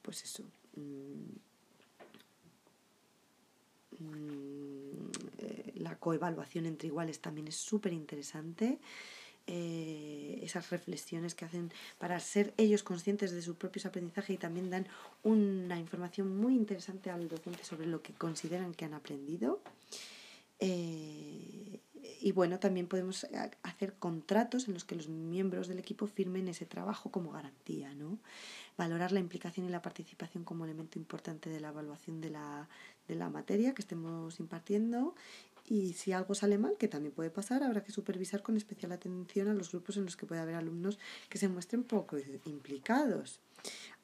[0.00, 0.44] pues eso.
[0.76, 1.28] Mm,
[3.98, 5.10] mm,
[5.82, 8.78] la coevaluación entre iguales también es súper interesante.
[9.46, 14.70] Eh, esas reflexiones que hacen para ser ellos conscientes de sus propios aprendizajes y también
[14.70, 14.86] dan
[15.24, 19.60] una información muy interesante al docente sobre lo que consideran que han aprendido.
[20.60, 21.80] Eh,
[22.20, 23.26] y bueno, también podemos
[23.64, 28.18] hacer contratos en los que los miembros del equipo firmen ese trabajo como garantía, ¿no?
[28.76, 32.68] Valorar la implicación y la participación como elemento importante de la evaluación de la,
[33.08, 35.16] de la materia que estemos impartiendo
[35.64, 39.48] y si algo sale mal, que también puede pasar, habrá que supervisar con especial atención
[39.48, 40.98] a los grupos en los que puede haber alumnos
[41.28, 43.40] que se muestren poco implicados.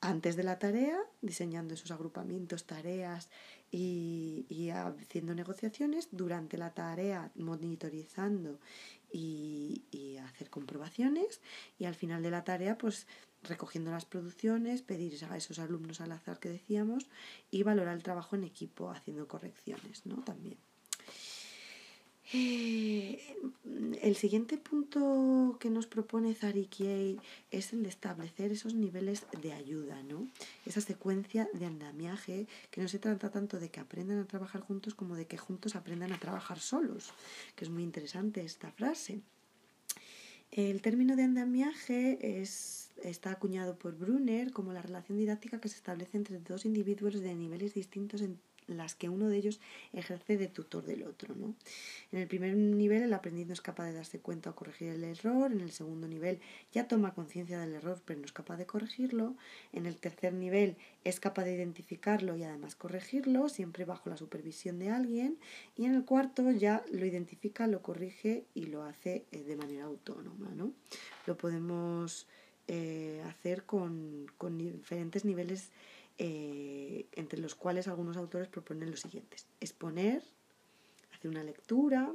[0.01, 3.29] Antes de la tarea, diseñando esos agrupamientos, tareas
[3.73, 6.09] y, y haciendo negociaciones.
[6.13, 8.61] Durante la tarea, monitorizando
[9.13, 11.41] y, y hacer comprobaciones.
[11.79, 13.09] Y al final de la tarea, pues
[13.43, 17.09] recogiendo las producciones, pedir a esos alumnos al azar que decíamos
[17.51, 20.23] y valorar el trabajo en equipo haciendo correcciones, ¿no?
[20.23, 20.68] También.
[22.35, 23.19] Eh,
[24.03, 26.69] el siguiente punto que nos propone Zari
[27.51, 30.29] es el de establecer esos niveles de ayuda, ¿no?
[30.67, 34.95] Esa secuencia de andamiaje que no se trata tanto de que aprendan a trabajar juntos
[34.95, 37.13] como de que juntos aprendan a trabajar solos,
[37.57, 39.21] que es muy interesante esta frase.
[40.51, 45.77] El término de andamiaje es, está acuñado por Brunner como la relación didáctica que se
[45.77, 48.39] establece entre dos individuos de niveles distintos en
[48.69, 49.61] las que uno de ellos
[49.93, 51.35] ejerce de tutor del otro.
[51.35, 51.55] ¿no?
[52.13, 55.05] En el primer nivel el aprendiz no es capaz de darse cuenta o corregir el
[55.05, 56.41] error, en el segundo nivel
[56.73, 59.35] ya toma conciencia del error pero no es capaz de corregirlo,
[59.73, 64.79] en el tercer nivel es capaz de identificarlo y además corregirlo, siempre bajo la supervisión
[64.79, 65.39] de alguien,
[65.77, 69.85] y en el cuarto ya lo identifica, lo corrige y lo hace eh, de manera
[69.85, 70.51] autónoma.
[70.55, 70.73] ¿no?
[71.27, 72.27] Lo podemos
[72.67, 75.71] eh, hacer con, con diferentes niveles
[76.19, 79.47] eh, entre los cuales algunos autores proponen los siguientes.
[79.61, 80.23] Exponer,
[81.13, 82.13] hacer una lectura,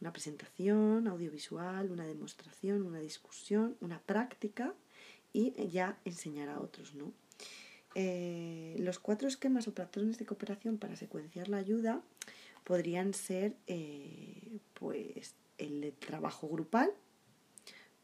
[0.00, 4.74] una presentación audiovisual, una demostración, una discusión, una práctica
[5.32, 6.94] y ya enseñar a otros.
[6.94, 7.12] ¿no?
[7.94, 12.02] Eh, los cuatro esquemas o patrones de cooperación para secuenciar la ayuda
[12.64, 16.92] podrían ser eh, pues el de trabajo grupal,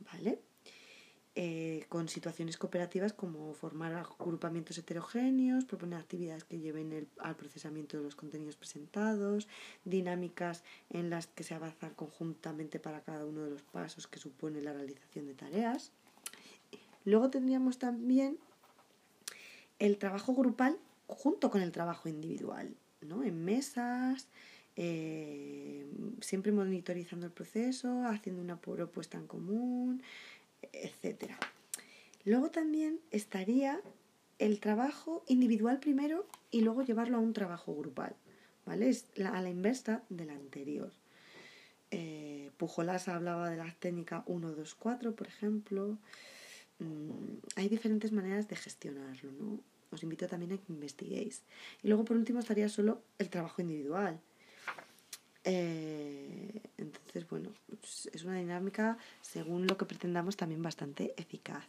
[0.01, 0.41] ¿vale?
[1.37, 8.05] Eh, con situaciones cooperativas como formar agrupamientos heterogéneos, proponer actividades que lleven al procesamiento de
[8.05, 9.49] los contenidos presentados,
[9.85, 14.63] dinámicas en las que se avanza conjuntamente para cada uno de los pasos que supone
[14.63, 15.91] la realización de tareas.
[17.05, 18.39] Luego tendríamos también
[19.81, 23.25] el trabajo grupal junto con el trabajo individual, ¿no?
[23.25, 24.29] en mesas,
[24.77, 25.87] eh,
[26.21, 30.03] siempre monitorizando el proceso, haciendo una propuesta en común,
[30.73, 31.39] etcétera.
[32.25, 33.81] Luego también estaría
[34.39, 38.15] el trabajo individual primero y luego llevarlo a un trabajo grupal,
[38.67, 38.97] ¿vale?
[39.25, 40.93] A la inversa del anterior.
[41.91, 45.99] Eh, Pujolas hablaba de la técnica 1, 2, 4, por ejemplo.
[46.79, 49.61] Mm, hay diferentes maneras de gestionarlo, ¿no?
[49.91, 51.43] Os invito también a que investiguéis.
[51.83, 54.21] Y luego, por último, estaría solo el trabajo individual.
[55.45, 61.65] Eh, entonces, bueno, pues es una dinámica, según lo que pretendamos, también bastante eficaz.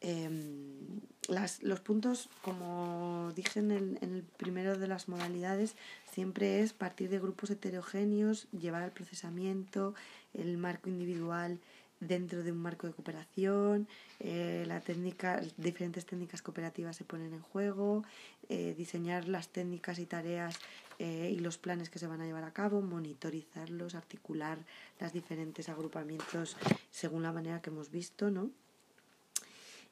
[0.00, 5.76] Em, las, los puntos, como dije en el, en el primero de las modalidades,
[6.10, 9.94] siempre es partir de grupos heterogéneos, llevar al procesamiento,
[10.34, 11.60] el marco individual
[12.00, 13.86] dentro de un marco de cooperación,
[14.18, 18.02] eh, la técnica, diferentes técnicas cooperativas se ponen en juego,
[18.48, 20.58] eh, diseñar las técnicas y tareas
[21.04, 24.58] eh, y los planes que se van a llevar a cabo, monitorizarlos, articular
[25.00, 26.56] los diferentes agrupamientos
[26.92, 28.52] según la manera que hemos visto, ¿no?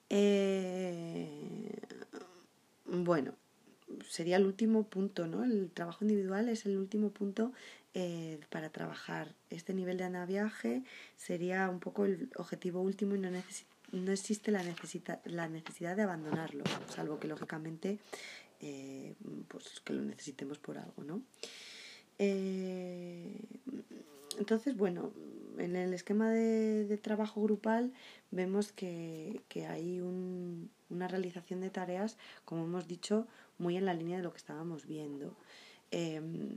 [0.08, 1.80] Eh,
[2.84, 3.34] bueno,
[4.08, 5.42] sería el último punto, ¿no?
[5.42, 7.52] El trabajo individual es el último punto
[7.94, 9.34] eh, para trabajar.
[9.50, 10.84] Este nivel de anaviaje
[11.16, 14.62] sería un poco el objetivo último y no, existe la,
[15.24, 17.98] la necesidad de abandonarlo, salvo que lógicamente
[18.60, 19.14] eh,
[19.48, 21.22] pues que lo necesitemos por algo, ¿no?
[22.18, 23.34] Eh,
[24.38, 25.12] entonces, bueno,
[25.58, 27.92] en el esquema de, trabajo grupal
[28.30, 33.26] vemos que, hay una realización de tareas, como hemos dicho,
[33.58, 35.34] muy en la línea de lo que estábamos viendo.
[35.90, 36.56] Em,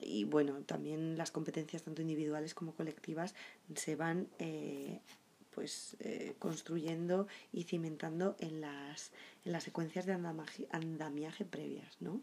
[0.00, 3.34] y bueno, también las competencias tanto individuales como colectivas
[3.74, 5.00] se van eh,
[5.56, 9.10] pues eh, construyendo y cimentando en las,
[9.46, 12.20] en las secuencias de andamiaje, previas, ¿no?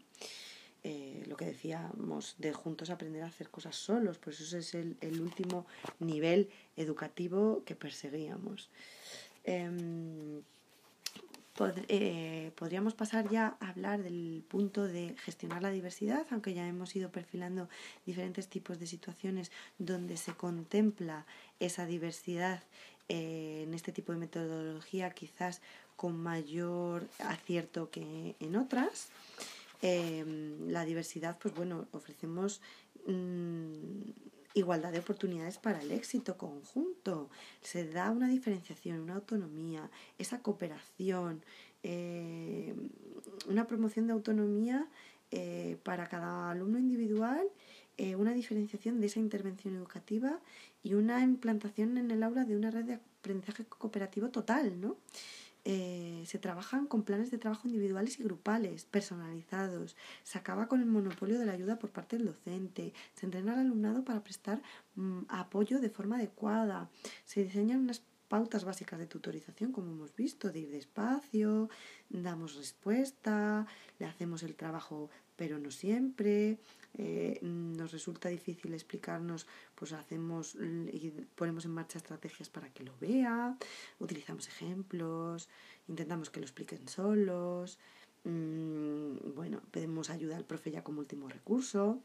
[0.84, 4.96] Eh, lo que decíamos de juntos aprender a hacer cosas solos, pues eso es el,
[5.00, 5.66] el último
[5.98, 8.70] nivel educativo que perseguíamos.
[9.42, 10.42] Em,
[11.88, 16.96] eh, podríamos pasar ya a hablar del punto de gestionar la diversidad, aunque ya hemos
[16.96, 17.68] ido perfilando
[18.04, 21.26] diferentes tipos de situaciones donde se contempla
[21.60, 22.64] esa diversidad
[23.08, 25.60] eh, en este tipo de metodología quizás
[25.96, 29.08] con mayor acierto que en otras.
[29.82, 32.62] Em, la diversidad, pues bueno, ofrecemos
[33.06, 33.74] mm,
[34.54, 37.28] igualdad de oportunidades para el éxito conjunto,
[37.60, 41.42] se da una diferenciación, una autonomía, esa cooperación,
[41.82, 42.74] eh,
[43.48, 44.86] una promoción de autonomía
[45.30, 47.46] eh, para cada alumno individual,
[47.96, 50.40] eh, una diferenciación de esa intervención educativa
[50.82, 54.96] y una implantación en el aula de una red de aprendizaje cooperativo total, ¿no?
[55.66, 60.86] Eh, se trabajan con planes de trabajo individuales y grupales, personalizados, se acaba con el
[60.86, 64.60] monopolio de la ayuda por parte del docente, se entrena al alumnado para prestar
[64.96, 66.90] mm, apoyo de forma adecuada,
[67.24, 71.70] se diseñan unas pautas básicas de tutorización, como hemos visto, de ir despacio,
[72.10, 73.66] damos respuesta,
[73.98, 76.58] le hacemos el trabajo pero no siempre,
[76.96, 82.92] eh, nos resulta difícil explicarnos, pues hacemos y ponemos en marcha estrategias para que lo
[83.00, 83.56] vea,
[83.98, 85.48] utilizamos ejemplos,
[85.88, 87.78] intentamos que lo expliquen solos,
[88.24, 92.00] mm, bueno, pedimos ayuda al profe ya como último recurso.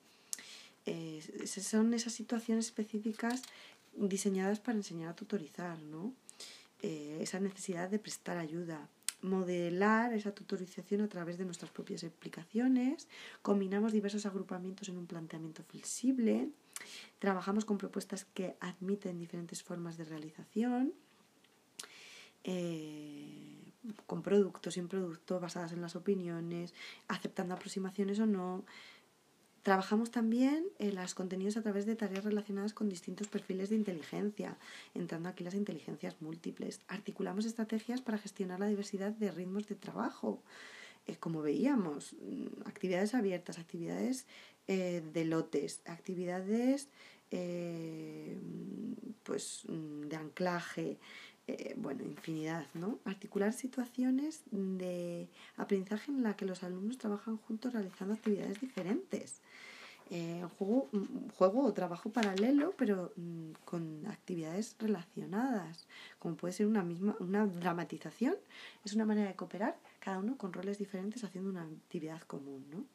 [0.86, 3.44] Eh, son esas situaciones específicas
[3.94, 6.14] diseñadas para enseñar a tutorizar, ¿no?
[6.82, 8.90] Eh, esa necesidad de prestar ayuda
[9.22, 13.08] modelar esa tutorización a través de nuestras propias explicaciones,
[13.42, 16.50] combinamos diversos agrupamientos en un planteamiento flexible,
[17.20, 20.94] trabajamos con propuestas que admiten diferentes formas de realización,
[22.44, 23.74] eh,
[24.06, 26.74] con productos, sin producto, basadas en las opiniones,
[27.08, 28.66] aceptando aproximaciones o no,
[29.70, 34.58] Trabajamos también en los contenidos a través de tareas relacionadas con distintos perfiles de inteligencia,
[34.96, 36.82] entrando aquí las inteligencias múltiples.
[36.88, 40.42] Articulamos estrategias para gestionar la diversidad de ritmos de trabajo,
[41.06, 44.26] eh, como veíamos, mm, actividades abiertas, actividades
[44.66, 46.88] eh, de lotes, actividades
[47.30, 48.40] eh,
[49.22, 50.98] pues, mm, de anclaje,
[51.78, 53.00] bueno, infinidad, ¿no?
[53.06, 59.42] Articular situaciones de aprendizaje en la que los alumnos trabajan juntos realizando actividades diferentes
[60.12, 60.90] eh, juego,
[61.38, 65.86] juego o trabajo paralelo, pero mm, con actividades relacionadas,
[66.18, 68.36] como puede ser una misma, una dramatización,
[68.84, 72.86] es una manera de cooperar, cada uno con roles diferentes haciendo una actividad común, ¿no?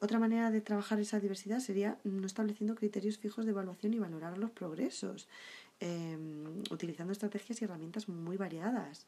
[0.00, 4.36] Otra manera de trabajar esa diversidad sería no estableciendo criterios fijos de evaluación y valorar
[4.36, 5.28] los progresos,
[5.80, 9.06] em, utilizando estrategias y herramientas muy variadas.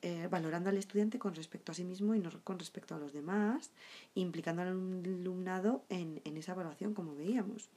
[0.00, 3.12] Eh, valorando al estudiante con respecto a sí mismo y no con respecto a los
[3.12, 3.70] demás,
[4.14, 7.68] implicando al alumnado en, esa evaluación, como veíamos.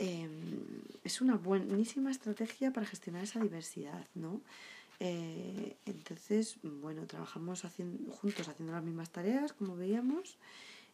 [0.00, 4.40] Em, es una buenísima estrategia para gestionar esa diversidad, ¿no?
[4.98, 10.36] Eh, entonces, bueno, trabajamos haciendo, juntos haciendo las mismas tareas, como veíamos,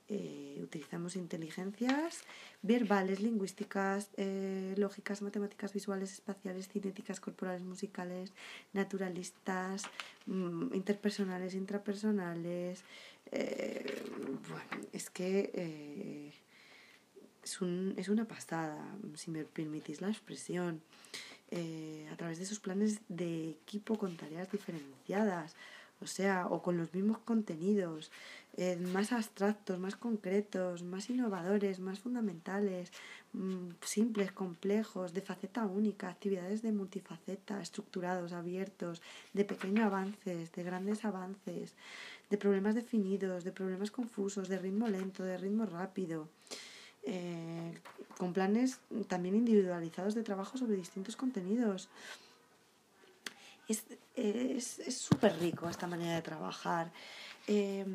[0.09, 2.23] eh, utilizamos inteligencias
[2.63, 8.33] verbales, lingüísticas, eh, lógicas, matemáticas, visuales, espaciales, cinéticas, corporales, musicales,
[8.73, 9.83] naturalistas,
[10.27, 12.85] mm, interpersonales, intrapersonales.
[13.33, 14.05] Eh,
[14.49, 16.31] bueno, es que
[17.43, 20.83] es, un, es una pasada, si me permitís la expresión.
[22.13, 25.55] a través de esos planes de equipo con tareas diferenciadas,
[26.01, 28.11] o sea, o con los mismos contenidos,
[28.57, 32.91] eh, más abstractos, más concretos, más innovadores, más fundamentales,
[33.33, 39.03] mm, simples, complejos, de faceta única, actividades de multifaceta, estructurados, abiertos,
[39.35, 41.75] de pequeños avances, de grandes avances,
[42.31, 46.29] de problemas definidos, de problemas confusos, de ritmo lento, de ritmo rápido.
[47.09, 47.73] Eh,
[48.19, 51.89] con planes también individualizados de trabajo sobre distintos contenidos.
[53.69, 56.93] Es súper rico esta manera de trabajar.
[57.49, 57.95] Em,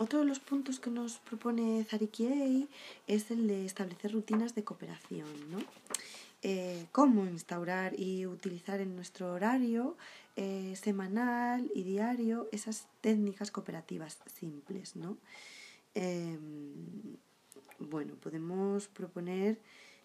[0.00, 2.68] otro de los puntos que nos propone Zarikiei
[3.06, 5.58] es el de establecer rutinas de cooperación, ¿no?
[6.42, 9.96] Eh, cómo instaurar y utilizar en nuestro horario
[10.36, 15.16] eh, semanal y diario esas técnicas cooperativas simples, ¿no?
[15.94, 17.16] Em,
[17.78, 19.58] bueno, podemos proponer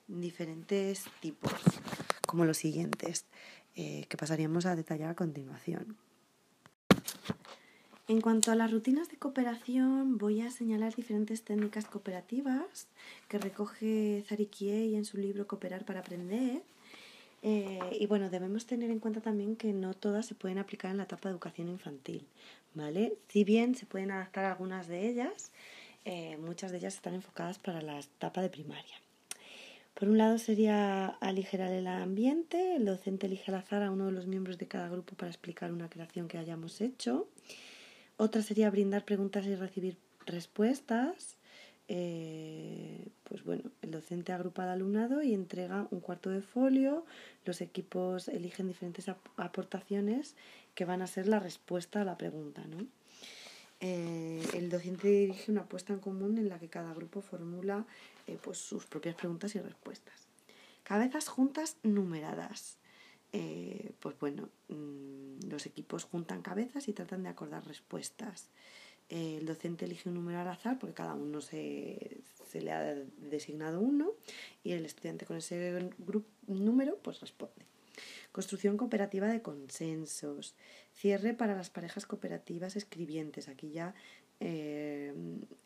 [0.08, 1.54] diferentes tipos,
[2.28, 3.26] como los siguientes,
[3.76, 5.98] eh, que pasaríamos a detallar a continuación.
[8.08, 12.88] En cuanto a las rutinas de cooperación, voy a señalar diferentes técnicas cooperativas
[13.30, 16.62] que recoge Zarikiei en su libro Cooperar para Aprender.
[17.44, 20.98] Eh, y bueno, debemos tener en cuenta también que no todas se pueden aplicar en
[20.98, 22.28] la etapa de educación infantil,
[22.74, 23.18] ¿vale?
[23.30, 25.52] Si bien se pueden adaptar algunas de ellas,
[26.04, 28.96] eh, muchas de ellas están enfocadas para la etapa de primaria.
[29.94, 34.12] Por un lado sería aligerar el ambiente, el docente elige al azar a uno de
[34.12, 37.28] los miembros de cada grupo para explicar una creación que hayamos hecho.
[38.18, 41.38] Otra sería brindar preguntas y recibir respuestas.
[41.88, 47.06] Eh, pues bueno, el docente agrupa al alumnado y entrega un cuarto de folio.
[47.46, 50.36] Los equipos eligen diferentes aportaciones
[50.76, 52.64] que van a ser la respuesta a la pregunta.
[52.66, 52.88] ¿no?
[53.86, 57.86] Eh, el docente dirige una apuesta en común en la que cada grupo formula
[58.28, 60.16] eh, pues sus propias preguntas y respuestas.
[60.84, 62.78] Cabezas juntas numeradas.
[63.34, 68.50] Eh, pues bueno, mm, los equipos juntan cabezas y tratan de acordar respuestas.
[69.10, 73.82] el docente elige un número al azar porque cada uno se, se le ha designado
[73.82, 74.14] uno
[74.64, 75.90] y el estudiante con ese
[76.48, 77.73] número pues responde.
[78.32, 80.56] Construcción cooperativa de consensos.
[80.94, 83.48] Cierre para las parejas cooperativas escribientes.
[83.48, 83.94] Aquí ya
[84.40, 85.14] eh,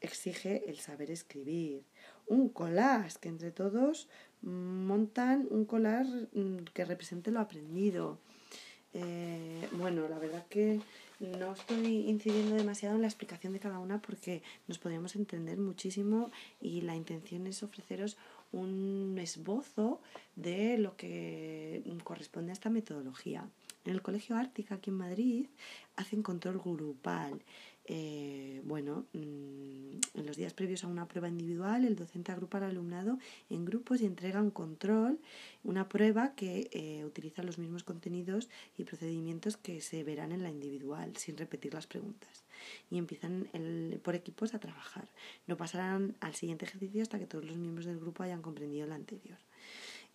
[0.01, 1.83] exige el saber escribir.
[2.27, 4.09] Un collage, que entre todos
[4.41, 8.19] montan un collage mm, que represente lo aprendido.
[8.93, 10.79] Eh, bueno, la verdad que
[11.19, 16.31] no estoy incidiendo demasiado en la explicación de cada una porque nos podríamos entender muchísimo
[16.61, 18.17] y la intención es ofreceros
[18.51, 20.01] un esbozo
[20.35, 23.49] de lo que corresponde a esta metodología.
[23.85, 25.45] En el Colegio Ártica, aquí en Madrid,
[25.95, 27.41] hacen control grupal.
[27.85, 32.65] Eh, bueno, mm, en los días previos a una prueba individual, el docente agrupa al
[32.65, 33.17] alumnado
[33.49, 35.19] en grupos y entrega un control,
[35.63, 40.49] una prueba que eh, utiliza los mismos contenidos y procedimientos que se verán en la
[40.49, 42.43] individual, sin repetir las preguntas.
[42.89, 43.49] Y empiezan
[44.03, 45.07] por equipos a trabajar.
[45.47, 48.91] No pasarán al siguiente ejercicio hasta que todos los miembros del grupo hayan comprendido el
[48.91, 49.37] anterior.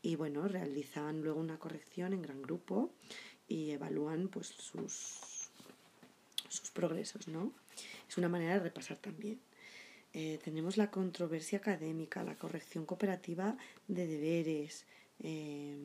[0.02, 2.90] Y bueno, realizan luego una corrección en gran grupo
[3.48, 5.50] y evalúan pues sus,
[6.48, 7.52] sus progresos, ¿no?
[8.08, 9.38] Es una manera de repasar también.
[10.12, 13.56] Eh, tenemos la controversia académica, la corrección cooperativa
[13.88, 14.84] de deberes.
[15.20, 15.76] Eh,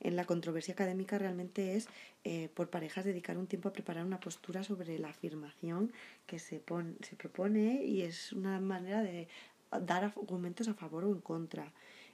[0.00, 1.88] en la controversia académica realmente es
[2.24, 5.92] eh, por parejas dedicar un tiempo a preparar una postura sobre la afirmación
[6.26, 6.62] que se,
[7.00, 9.28] se propone y es una manera de
[9.70, 11.72] dar argumentos a favor o en contra.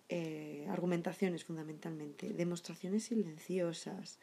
[0.08, 4.20] Eh, argumentaciones fundamentalmente, demostraciones silenciosas.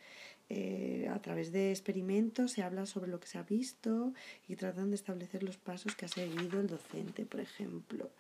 [0.48, 4.14] Eh, a través de experimentos se habla sobre lo que se ha visto
[4.48, 8.12] y tratan de establecer los pasos que ha seguido el docente, por ejemplo,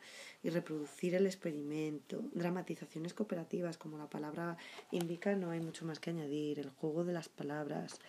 [0.43, 2.21] y reproducir el experimento.
[2.33, 4.57] Dramatizaciones cooperativas, como la palabra
[4.91, 6.59] indica, no hay mucho más que añadir.
[6.59, 7.99] El juego de las palabras.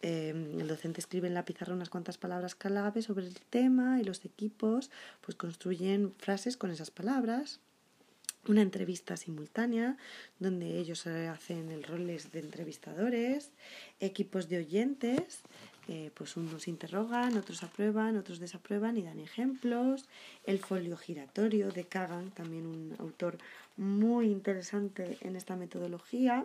[0.00, 4.04] Eh, el docente escribe en la pizarra unas cuantas palabras clave sobre el tema y
[4.04, 4.90] los equipos
[5.22, 7.60] pues construyen frases con esas palabras
[8.48, 9.96] una entrevista simultánea
[10.38, 13.50] donde ellos hacen el roles de entrevistadores,
[14.00, 15.42] equipos de oyentes,
[15.88, 20.04] eh, pues unos interrogan, otros aprueban, otros desaprueban y dan ejemplos,
[20.44, 23.38] el folio giratorio de Kagan, también un autor
[23.76, 26.44] muy interesante en esta metodología,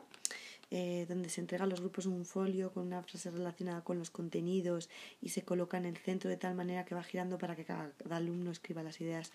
[0.69, 4.11] eh, donde se entrega a los grupos un folio con una frase relacionada con los
[4.11, 4.89] contenidos
[5.21, 7.91] y se coloca en el centro de tal manera que va girando para que cada
[8.11, 9.31] alumno escriba las ideas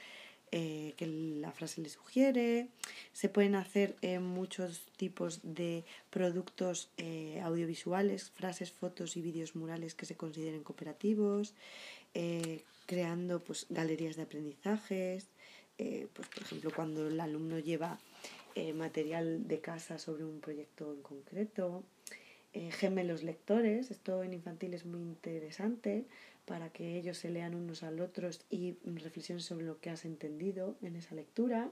[0.53, 2.68] eh, que la frase le sugiere.
[3.12, 9.97] Se pueden hacer eh, muchos tipos de productos eh, audiovisuales, frases, fotos y vídeos murales
[9.97, 11.55] que se consideren cooperativos,
[12.86, 15.26] creando pues, galerías de aprendizajes.
[15.76, 17.99] pues, por ejemplo, cuando el alumno lleva
[18.74, 21.84] material de casa sobre un proyecto en concreto.
[22.55, 26.07] gemelos lectores, esto en infantil es muy interesante
[26.47, 30.76] para que ellos se lean unos al otros y reflexionen sobre lo que has entendido
[30.80, 31.70] en esa lectura.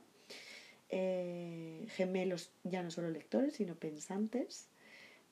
[0.91, 4.69] Eh, gemelos ya no solo lectores, sino pensantes.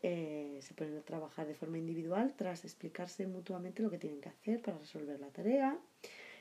[0.03, 4.28] Eh, se ponen a trabajar de forma individual tras explicarse mutuamente lo que tienen que
[4.28, 5.76] hacer para resolver la tarea.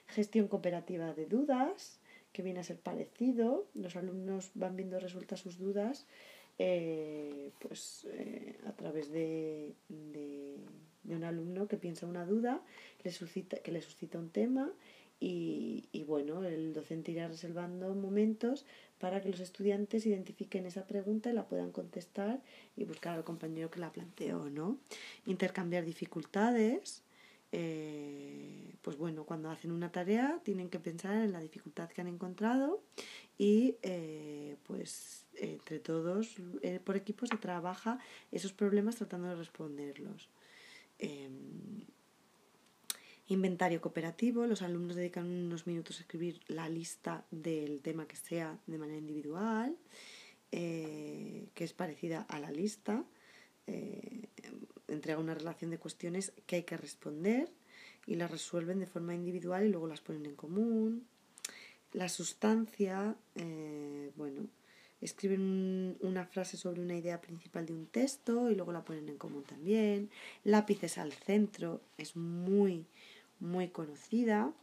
[0.07, 1.99] Gestión cooperativa de dudas,
[2.31, 3.67] que viene a ser parecido.
[3.73, 6.05] Los alumnos van viendo resueltas sus dudas
[6.59, 8.07] eh, pues
[8.67, 9.73] a través de,
[11.05, 12.61] un alumno que piensa una duda,
[13.03, 14.71] le suscita, que le suscita un tema
[15.19, 18.65] y, y, bueno, el docente irá reservando momentos
[18.99, 22.41] para que los estudiantes identifiquen esa pregunta y la puedan contestar
[22.75, 24.77] y buscar al compañero que la planteó, ¿no?
[25.25, 27.03] Intercambiar dificultades,
[27.51, 32.07] eh, pues bueno, cuando hacen una tarea tienen que pensar en la dificultad que han
[32.07, 32.81] encontrado
[33.37, 37.99] y eh, pues entre todos eh, por equipo se trabaja
[38.31, 40.29] esos problemas tratando de responderlos.
[41.01, 41.85] Em,
[43.27, 48.57] inventario cooperativo, los alumnos dedican unos minutos a escribir la lista del tema que sea
[48.67, 49.77] de manera individual,
[50.49, 53.05] que es parecida a la lista
[54.93, 57.49] entrega una relación de cuestiones que hay que responder
[58.05, 61.07] y las resuelven de forma individual y luego las ponen en común.
[61.93, 64.47] La sustancia, eh, bueno,
[65.01, 69.17] escriben una frase sobre una idea principal de un texto y luego la ponen en
[69.17, 70.09] común también.
[70.43, 72.85] Lápices al centro es muy,
[73.39, 74.53] muy conocida.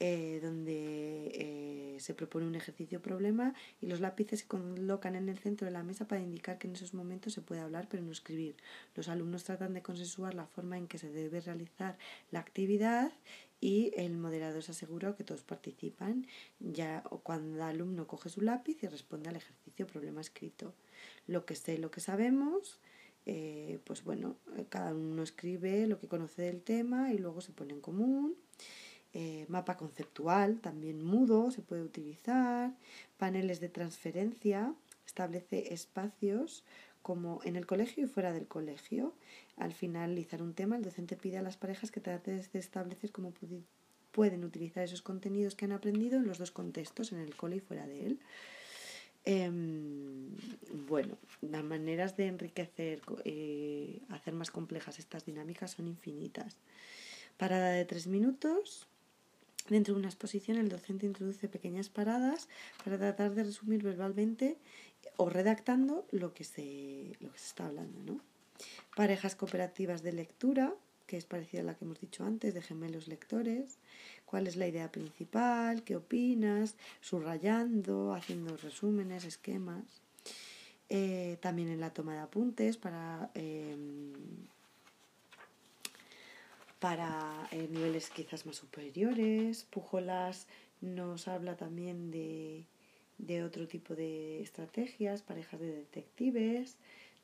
[0.00, 5.38] Eh, donde eh, se propone un ejercicio problema y los lápices se colocan en el
[5.38, 8.10] centro de la mesa para indicar que en esos momentos se puede hablar pero no
[8.10, 8.56] escribir.
[8.96, 11.96] Los alumnos tratan de consensuar la forma en que se debe realizar
[12.32, 13.12] la actividad
[13.64, 16.26] y el moderador se asegura que todos participan
[16.60, 20.74] ya cuando el alumno coge su lápiz y responde al ejercicio problema escrito.
[21.26, 22.78] Lo que sé, lo que sabemos,
[23.24, 24.36] eh, pues bueno,
[24.68, 28.34] cada uno escribe lo que conoce del tema y luego se pone en común.
[29.14, 32.76] Eh, mapa conceptual, también mudo, se puede utilizar,
[33.16, 34.74] paneles de transferencia,
[35.06, 36.64] establece espacios
[37.04, 39.12] como en el colegio y fuera del colegio.
[39.58, 43.34] Al finalizar un tema, el docente pide a las parejas que traten de establecer cómo
[44.10, 47.60] pueden utilizar esos contenidos que han aprendido en los dos contextos, en el cole y
[47.60, 48.20] fuera de él.
[49.26, 50.30] Em,
[50.88, 56.56] bueno, las maneras de enriquecer, eh, hacer más complejas estas dinámicas son infinitas.
[57.36, 58.88] Parada de tres minutos,
[59.68, 62.48] Dentro de una exposición el docente introduce pequeñas paradas
[62.84, 64.58] para tratar de resumir verbalmente
[65.16, 68.00] o redactando lo que se, lo que se está hablando.
[68.12, 68.20] ¿no?
[68.96, 70.74] Parejas cooperativas de lectura,
[71.06, 73.78] que es parecida a la que hemos dicho antes, de gemelos lectores.
[74.24, 75.82] ¿Cuál es la idea principal?
[75.82, 76.76] ¿Qué opinas?
[77.00, 79.84] Subrayando, haciendo resúmenes, esquemas.
[80.88, 84.12] Eh, también en la toma de apuntes para em,
[86.84, 89.64] para eh, niveles quizás más superiores.
[89.70, 90.46] Pujolas
[90.82, 92.66] nos habla también de,
[93.26, 96.76] de otro tipo de estrategias, parejas de detectives,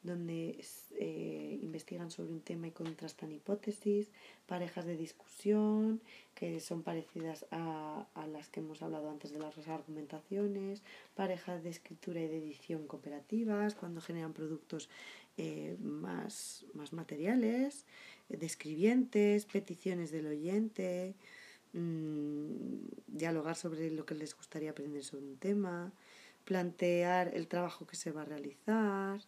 [0.02, 0.64] donde
[0.98, 4.10] eh, investigan sobre un tema y contrastan hipótesis,
[4.46, 6.00] parejas de discusión,
[6.34, 10.82] que son parecidas a, a, las que hemos hablado antes de las argumentaciones,
[11.14, 14.88] parejas de escritura y de edición cooperativas, cuando generan productos
[15.36, 17.84] eh, más, más materiales,
[18.28, 21.14] describientes, peticiones del oyente,
[21.72, 25.92] mmm, dialogar sobre lo que les gustaría aprender sobre un tema,
[26.44, 29.20] plantear el trabajo que se va a realizar,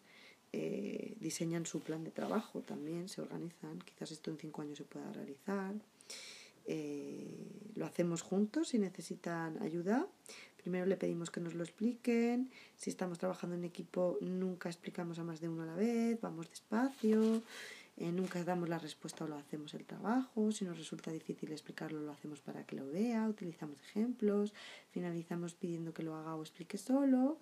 [0.53, 4.85] eh, diseñan su plan de trabajo también, se organizan, quizás esto en cinco años se
[4.85, 5.75] pueda realizar.
[6.67, 10.07] Eh, lo hacemos juntos si necesitan ayuda.
[10.59, 12.51] Primero le pedimos que nos lo expliquen.
[12.77, 16.49] Si estamos trabajando en equipo, nunca explicamos a más de uno a la vez, vamos
[16.49, 17.43] despacio.
[17.97, 20.51] Eh, nunca damos la respuesta o lo hacemos el trabajo.
[20.51, 23.29] Si nos resulta difícil explicarlo, lo hacemos para que lo vea.
[23.29, 24.55] Utilizamos ejemplos.
[24.91, 27.39] Finalizamos pidiendo que lo haga o explique solo.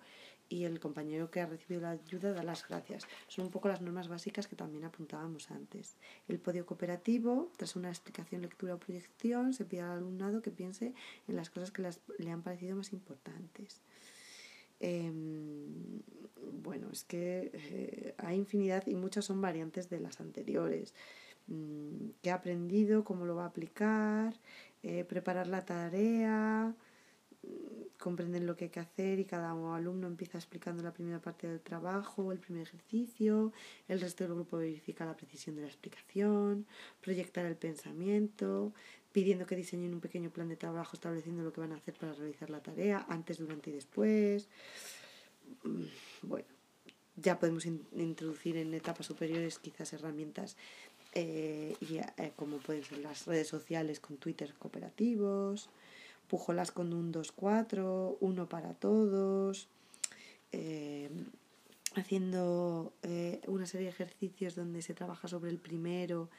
[0.49, 3.07] Y el compañero que ha recibido la ayuda da las gracias.
[3.29, 5.95] Son un poco las normas básicas que también apuntábamos antes.
[6.27, 10.93] El podio cooperativo, tras una explicación, lectura o proyección, se pide al alumnado que piense
[11.29, 13.81] en las cosas que le han parecido más importantes.
[14.81, 16.01] Em,
[16.63, 20.93] bueno, es que eh, hay infinidad y muchas son variantes de las anteriores.
[21.47, 23.03] Mm, ¿Qué ha aprendido?
[23.03, 24.33] ¿Cómo lo va a aplicar?
[24.83, 26.75] Eh, preparar la tarea,
[27.43, 27.47] mm,
[27.99, 31.61] comprenden lo que hay que hacer y cada alumno empieza explicando la primera parte del
[31.61, 33.53] trabajo, el primer ejercicio,
[33.87, 36.65] el resto del grupo verifica la precisión de la explicación,
[37.01, 38.73] proyectar el pensamiento,
[39.11, 42.13] pidiendo que diseñen un pequeño plan de trabajo estableciendo lo que van a hacer para
[42.13, 44.47] realizar la tarea, antes, durante y después.
[45.63, 45.83] Mm,
[46.23, 46.47] bueno,
[47.15, 50.55] ya podemos introducir en etapas superiores quizás herramientas
[51.13, 55.69] eh, y, eh, como pueden ser las redes sociales con Twitter cooperativos,
[56.27, 59.67] pujolas con un 2-4, uno para todos,
[60.53, 61.09] eh,
[61.95, 62.93] haciendo
[63.47, 66.29] una serie de ejercicios donde se trabaja sobre el primero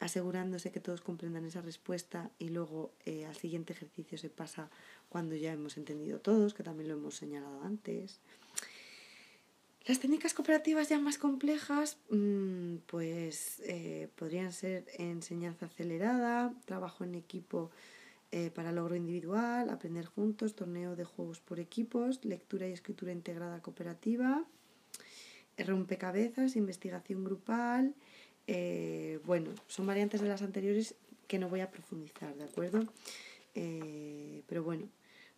[0.00, 4.70] asegurándose que todos comprendan esa respuesta y luego eh, al siguiente ejercicio se pasa
[5.08, 8.20] cuando ya hemos entendido todos, que también lo hemos señalado antes.
[9.86, 17.14] Las técnicas cooperativas ya más complejas, mm, pues eh, podrían ser enseñanza acelerada, trabajo en
[17.14, 17.70] equipo
[18.30, 23.62] eh, para logro individual, aprender juntos, torneo de juegos por equipos, lectura y escritura integrada
[23.62, 24.44] cooperativa,
[25.56, 27.94] rompecabezas, investigación grupal.
[28.48, 30.96] Eh, bueno, son variantes de las anteriores
[31.28, 32.84] que no voy a profundizar, ¿de acuerdo?
[34.46, 34.88] pero bueno,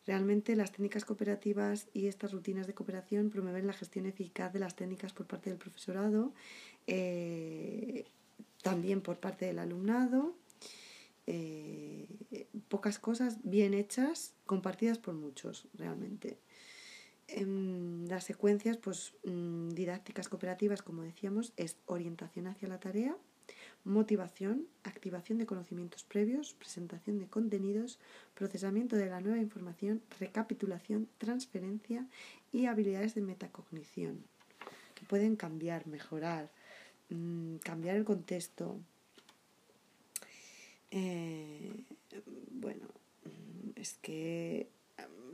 [0.06, 4.74] Realmente las técnicas cooperativas y estas rutinas de cooperación promueven la gestión eficaz de las
[4.74, 6.32] técnicas por parte del profesorado,
[6.86, 8.06] eh,
[8.62, 10.34] también por parte del alumnado.
[11.26, 12.08] Eh,
[12.68, 16.38] pocas cosas bien hechas, compartidas por muchos, realmente.
[17.32, 23.16] En las secuencias pues, mm, didácticas cooperativas, como decíamos, es orientación hacia la tarea,
[23.84, 27.98] motivación, activación de conocimientos previos, presentación de contenidos,
[28.34, 32.06] procesamiento de la nueva información, recapitulación, transferencia
[32.52, 34.24] y habilidades de metacognición,
[34.94, 36.50] que pueden cambiar, mejorar,
[37.10, 38.76] mm, cambiar el contexto.
[40.90, 41.84] Eh,
[42.50, 42.86] bueno,
[43.24, 44.68] mm, es que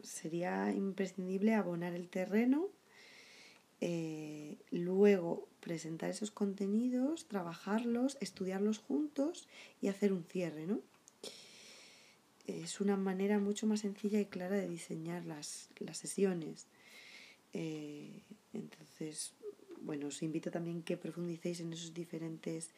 [0.03, 2.68] sería imprescindible abonar el terreno,
[3.80, 9.49] eh, luego presentar esos contenidos, trabajarlos, estudiarlos juntos
[9.82, 10.80] y hacer un cierre, ¿no?
[12.47, 16.66] Es una manera mucho más sencilla y clara de diseñar las, sesiones.
[17.53, 18.22] Eh,
[18.53, 19.32] entonces,
[19.82, 22.70] bueno, os invito también que profundicéis en esos diferentes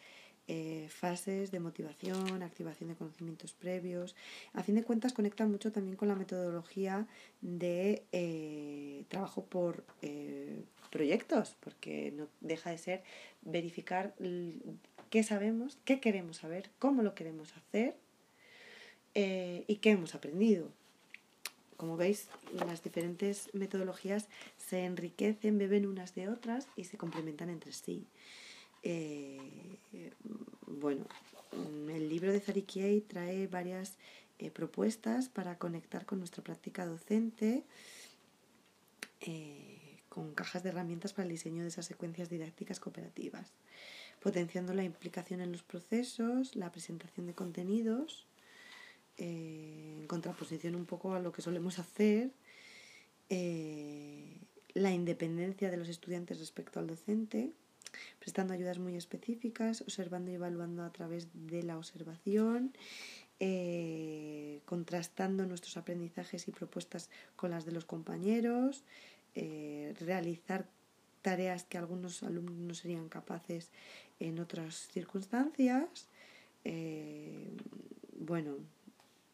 [0.50, 4.16] eh, fases de motivación, activación de conocimientos previos.
[4.54, 7.06] A fin de cuentas, conecta mucho también con la metodología
[7.42, 13.02] de eh, trabajo por eh, proyectos, porque no deja de ser
[13.42, 14.14] verificar
[15.10, 17.94] qué sabemos, qué queremos saber, cómo lo queremos hacer
[19.14, 20.70] y qué hemos aprendido.
[21.76, 27.72] Como veis, las diferentes metodologías se enriquecen, beben unas de otras y se complementan entre
[27.72, 28.06] sí.
[28.90, 29.38] Eh,
[30.66, 31.04] bueno,
[31.52, 33.98] el libro de Zarikiei trae varias
[34.38, 37.64] eh, propuestas para conectar con nuestra práctica docente,
[39.20, 43.52] eh, con cajas de herramientas para el diseño de esas secuencias didácticas cooperativas,
[44.22, 48.26] potenciando la implicación en los procesos, la presentación de contenidos,
[49.18, 52.30] en contraposición un poco a lo que solemos hacer,
[53.28, 57.52] la independencia de los estudiantes respecto al docente,
[58.18, 62.72] prestando ayudas muy específicas, observando y evaluando a través de la observación,
[63.40, 68.84] eh, contrastando nuestros aprendizajes y propuestas con las de los compañeros,
[69.34, 70.66] eh, realizar
[71.22, 73.70] tareas que algunos alumnos no serían capaces
[74.18, 76.08] en otras circunstancias,
[76.64, 77.50] eh,
[78.18, 78.56] bueno,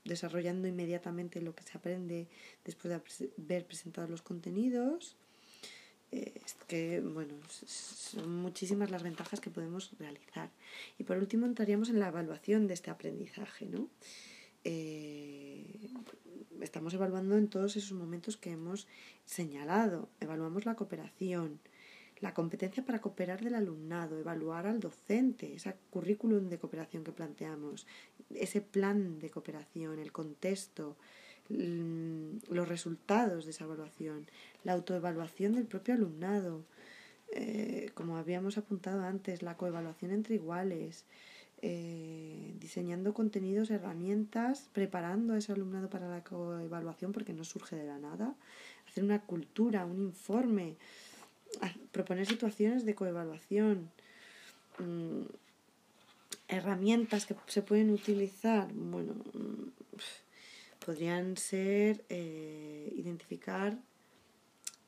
[0.04, 2.26] desarrollando inmediatamente lo que se aprende
[2.64, 5.16] después de haber presentado los contenidos,
[6.66, 10.50] que, bueno, son muchísimas las ventajas que podemos realizar.
[10.98, 13.88] Y por último entraríamos en la evaluación de este aprendizaje, ¿no?
[14.64, 15.90] Eh,
[16.60, 18.86] estamos evaluando en todos esos momentos que hemos
[19.24, 20.08] señalado.
[20.20, 21.60] Evaluamos la cooperación,
[22.20, 27.86] la competencia para cooperar del alumnado, evaluar al docente, ese currículum de cooperación que planteamos,
[28.34, 30.96] ese plan de cooperación, el contexto,
[31.48, 34.26] los resultados de esa evaluación,
[34.62, 36.64] la autoevaluación del propio alumnado,
[37.32, 41.04] eh, como habíamos apuntado antes, la coevaluación entre iguales,
[41.62, 47.84] eh, diseñando contenidos, herramientas, preparando a ese alumnado para la coevaluación porque no surge de
[47.84, 48.34] la nada,
[48.88, 50.76] hacer una cultura, un informe,
[51.92, 53.90] proponer situaciones de coevaluación,
[54.78, 55.22] mm,
[56.48, 59.98] herramientas que se pueden utilizar, bueno, mm,
[60.84, 63.78] podrían ser eh, identificar,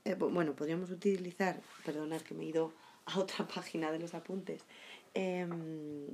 [0.04, 2.72] eh, bueno, podríamos utilizar, perdonad que me he ido
[3.06, 4.62] a otra página de los apuntes,
[5.14, 6.06] em,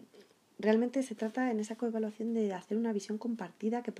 [0.58, 3.92] realmente se trata en esa coevaluación de hacer una visión compartida que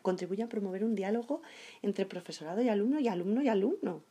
[0.00, 1.42] contribuya a promover un diálogo
[1.82, 4.02] entre profesorado y alumno y alumno y alumno,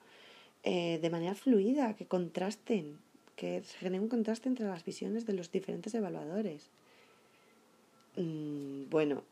[0.64, 3.00] eh, de manera fluida, que contrasten,
[3.36, 6.70] que se genere un contraste entre las visiones de los diferentes evaluadores.
[8.18, 9.24] Mm, bueno,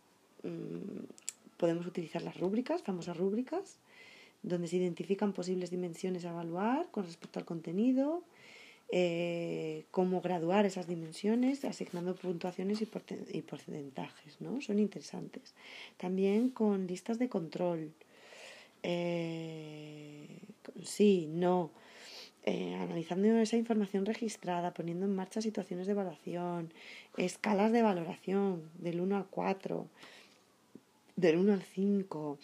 [0.43, 1.24] mm,
[1.57, 3.79] podemos utilizar las rúbricas, famosas rúbricas,
[4.43, 8.23] donde se identifican posibles dimensiones a evaluar con respecto al contenido,
[8.91, 12.85] eh, cómo graduar esas dimensiones, asignando puntuaciones y,
[13.41, 14.61] porcentajes, ¿no?
[14.61, 15.55] Son interesantes.
[15.97, 17.91] También con listas de control.
[18.83, 20.39] Eh,
[20.83, 21.71] sí, no.
[22.47, 26.71] Eh, analizando esa información registrada, poniendo en marcha situaciones de evaluación,
[27.17, 29.87] escalas de valoración del 1 al 4,
[31.15, 32.37] del 1 al 5,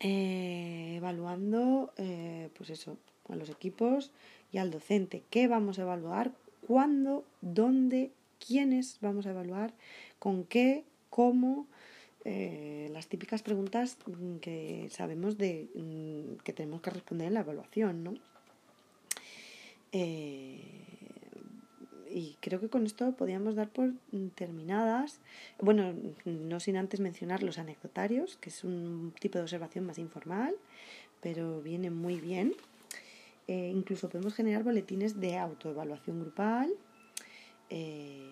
[0.00, 2.96] eh, evaluando, eh, pues eso,
[3.28, 4.12] a los equipos
[4.52, 5.22] y al docente.
[5.30, 6.32] ¿Qué vamos a evaluar?
[6.66, 7.24] ¿Cuándo?
[7.40, 8.10] ¿Dónde?
[8.44, 9.74] ¿Quiénes vamos a evaluar?
[10.18, 10.84] ¿Con qué?
[11.10, 11.66] ¿Cómo?
[12.24, 13.98] Eh, las típicas preguntas
[14.40, 18.14] que sabemos de mm, que tenemos que responder en la evaluación, ¿no?
[22.14, 23.92] Y creo que con esto podríamos dar por
[24.36, 25.20] terminadas,
[25.60, 25.92] bueno,
[26.24, 30.54] no sin antes mencionar los anecdotarios, que es un tipo de observación más informal,
[31.20, 32.54] pero viene muy bien.
[33.48, 36.72] Eh, incluso podemos generar boletines de autoevaluación grupal,
[37.68, 38.28] en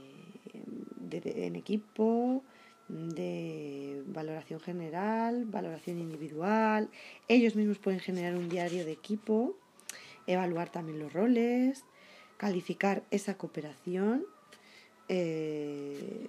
[1.57, 2.45] equipo,
[2.89, 6.89] de valoración general, valoración individual.
[7.27, 9.57] Ellos mismos pueden generar un diario de equipo,
[10.29, 11.85] evaluar también los roles,
[12.43, 14.27] calificar esa cooperación.
[15.09, 16.27] Eh,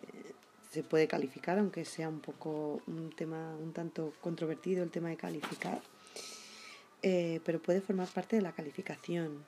[0.70, 5.18] se puede calificar, aunque sea un poco un tema un tanto controvertido el tema de
[5.18, 5.82] calificar,
[7.02, 9.44] eh, pero puede formar parte de la calificación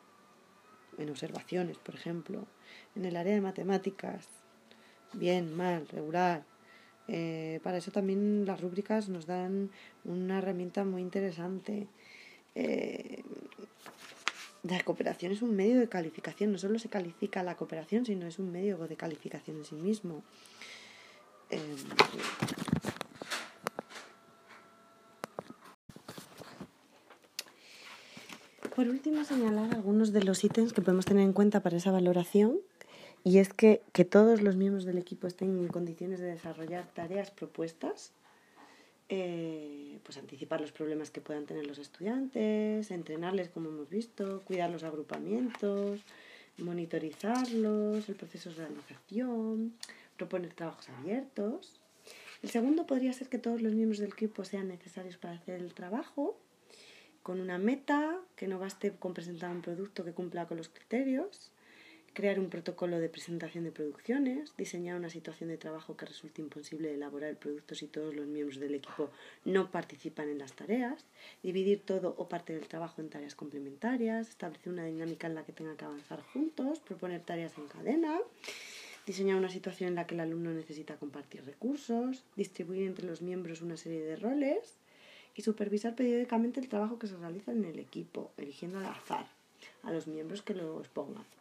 [0.97, 2.47] en observaciones, por ejemplo,
[2.95, 4.25] en el área de matemáticas,
[5.13, 6.45] bien, mal, regular,
[7.07, 9.69] eh, para eso también las rúbricas nos dan
[10.03, 11.87] una herramienta muy interesante.
[14.67, 18.39] La cooperación es un medio de calificación, no solo se califica la cooperación, sino es
[18.39, 20.23] un medio de calificación en sí mismo.
[21.51, 21.59] Eh,
[28.75, 32.57] por último, señalar algunos de los ítems que podemos tener en cuenta para esa valoración
[33.23, 37.29] y es que, que todos los miembros del equipo estén en condiciones de desarrollar tareas
[37.29, 38.13] propuestas,
[39.09, 44.69] eh, pues anticipar los problemas que puedan tener los estudiantes, entrenarles como hemos visto, cuidar
[44.69, 46.01] los agrupamientos,
[46.57, 49.75] monitorizarlos, el proceso de organización,
[50.17, 51.79] proponer trabajos abiertos.
[52.41, 55.73] El segundo podría ser que todos los miembros del equipo sean necesarios para hacer el
[55.73, 56.37] trabajo,
[57.23, 61.51] con una meta, que no baste con presentar un producto que cumpla con los criterios,
[62.15, 66.93] crear un protocolo de presentación de producciones, diseñar una situación de trabajo que resulte imposible
[66.93, 69.11] elaborar el producto si todos los miembros del equipo
[69.43, 71.05] no participan en las tareas,
[71.43, 75.51] dividir todo o parte del trabajo en tareas complementarias, establecer una dinámica en la que
[75.51, 78.19] tengan que avanzar juntos, proponer tareas en cadena,
[79.05, 83.61] diseñar una situación en la que el alumno necesita compartir recursos, distribuir entre los miembros
[83.61, 84.77] una serie de roles
[85.35, 89.27] y supervisar periódicamente el trabajo que se realiza en el equipo, eligiendo al azar
[89.83, 91.34] a los miembros que lo expongan.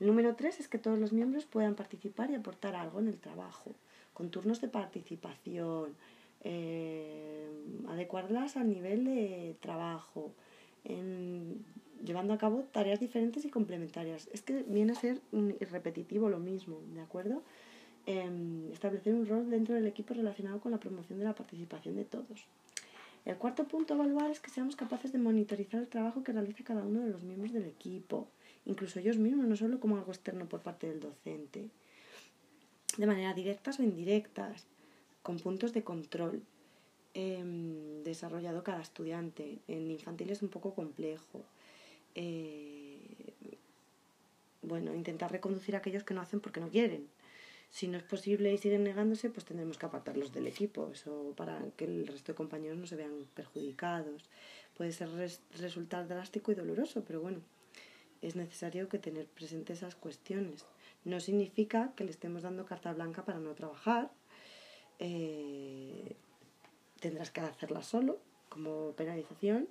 [0.00, 3.18] El número tres es que todos los miembros puedan participar y aportar algo en el
[3.18, 3.72] trabajo,
[4.14, 5.94] con turnos de participación,
[6.42, 7.46] eh,
[7.86, 10.32] adecuarlas al nivel de trabajo,
[12.02, 14.28] llevando a cabo tareas diferentes y complementarias.
[14.32, 15.20] Es que viene a ser
[15.70, 17.42] repetitivo lo mismo, ¿de acuerdo?
[18.06, 22.06] Em, establecer un rol dentro del equipo relacionado con la promoción de la participación de
[22.06, 22.46] todos.
[23.26, 26.64] El cuarto punto a evaluar es que seamos capaces de monitorizar el trabajo que realiza
[26.64, 28.28] cada uno de los miembros del equipo
[28.64, 31.68] incluso ellos mismos, no solo como algo externo por parte del docente,
[32.96, 34.66] de manera directas o indirectas,
[35.22, 36.42] con puntos de control
[37.14, 39.58] em, desarrollado cada estudiante.
[39.68, 41.44] En infantil es un poco complejo.
[42.14, 43.34] Eh,
[44.62, 47.06] bueno, intentar reconducir a aquellos que no hacen porque no quieren.
[47.70, 51.62] Si no es posible y siguen negándose, pues tendremos que apartarlos del equipo, eso para
[51.76, 54.28] que el resto de compañeros no se vean perjudicados.
[54.76, 55.08] Puede ser
[55.58, 57.38] resultar drástico y doloroso, pero bueno,
[58.22, 60.64] es necesario que tener presente esas cuestiones.
[61.04, 64.10] No significa que le estemos dando carta blanca para no trabajar.
[64.98, 66.16] Eh,
[67.00, 68.18] tendrás que hacerla solo
[68.48, 69.68] como penalización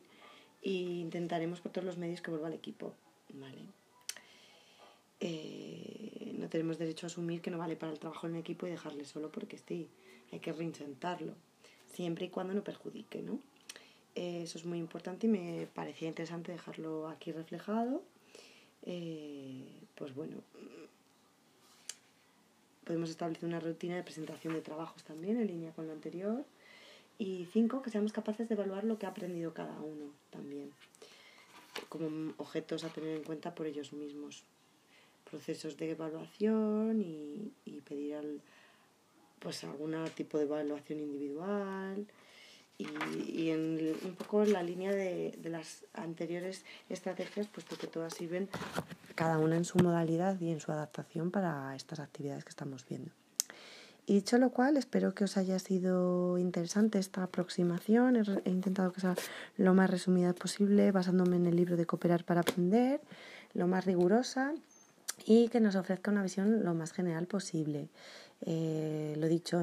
[0.62, 2.94] e intentaremos por todos los medios que vuelva al equipo.
[3.34, 3.62] ¿vale?
[5.20, 8.72] Eh, no tenemos derecho a asumir que no vale para el trabajo en equipo y
[8.72, 9.88] dejarle solo porque sí,
[10.32, 11.34] hay que reintentarlo,
[11.94, 13.22] siempre y cuando no perjudique.
[13.22, 13.40] ¿no?
[14.16, 18.02] Eh, eso es muy importante y me parecía interesante dejarlo aquí reflejado.
[18.84, 19.66] Eh,
[19.96, 20.38] pues bueno,
[22.86, 26.44] podemos establecer una rutina de presentación de trabajos también en línea con lo anterior.
[27.18, 30.72] Y cinco, que seamos capaces de evaluar lo que ha aprendido cada uno también,
[31.90, 34.44] como objetos a tener en cuenta por ellos mismos.
[35.30, 38.42] Procesos de evaluación y, y pedir al,
[39.40, 42.08] pues algún tipo de evaluación individual
[42.80, 42.88] y,
[43.30, 48.50] y en un poco la línea de, de, las anteriores estrategias, puesto que todas sirven
[49.16, 53.12] cada una en su modalidad y en su adaptación para estas actividades que estamos viendo.
[54.08, 58.16] Y dicho lo cual, espero que os haya sido interesante esta aproximación.
[58.16, 59.14] He, he intentado que sea
[59.58, 63.02] lo más resumida posible, basándome en el libro de Cooperar para Aprender,
[63.54, 64.54] lo más rigurosa
[65.26, 67.90] y que nos ofrezca una visión lo más general posible.
[68.42, 69.62] Eh, lo dicho,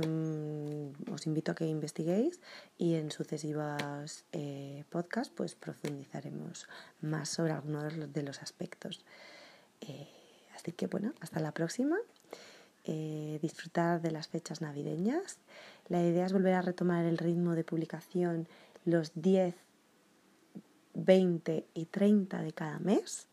[1.10, 2.40] os invito a que investiguéis
[2.76, 6.68] y en sucesivas eh, podcasts pues profundizaremos
[7.00, 9.04] más sobre algunos de los, aspectos.
[9.80, 10.08] Eh,
[10.54, 11.96] así que bueno, hasta la próxima.
[13.42, 15.38] disfrutar de las fechas navideñas.
[15.88, 18.46] La idea es volver a retomar el ritmo de publicación
[18.84, 19.56] los 10,
[20.94, 23.26] 20 y 30 de cada mes.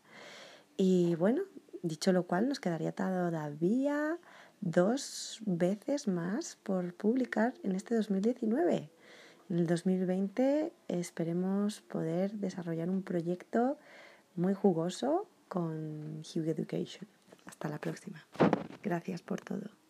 [0.76, 1.42] Y bueno,
[1.82, 4.18] dicho lo cual, nos quedaría todavía
[4.64, 8.90] dos veces más por publicar en este 2019.
[9.50, 13.76] En el 2020 esperemos poder desarrollar un proyecto
[14.36, 17.06] muy jugoso con Hugh Education.
[17.44, 18.26] Hasta la próxima.
[18.82, 19.83] Gracias por todo.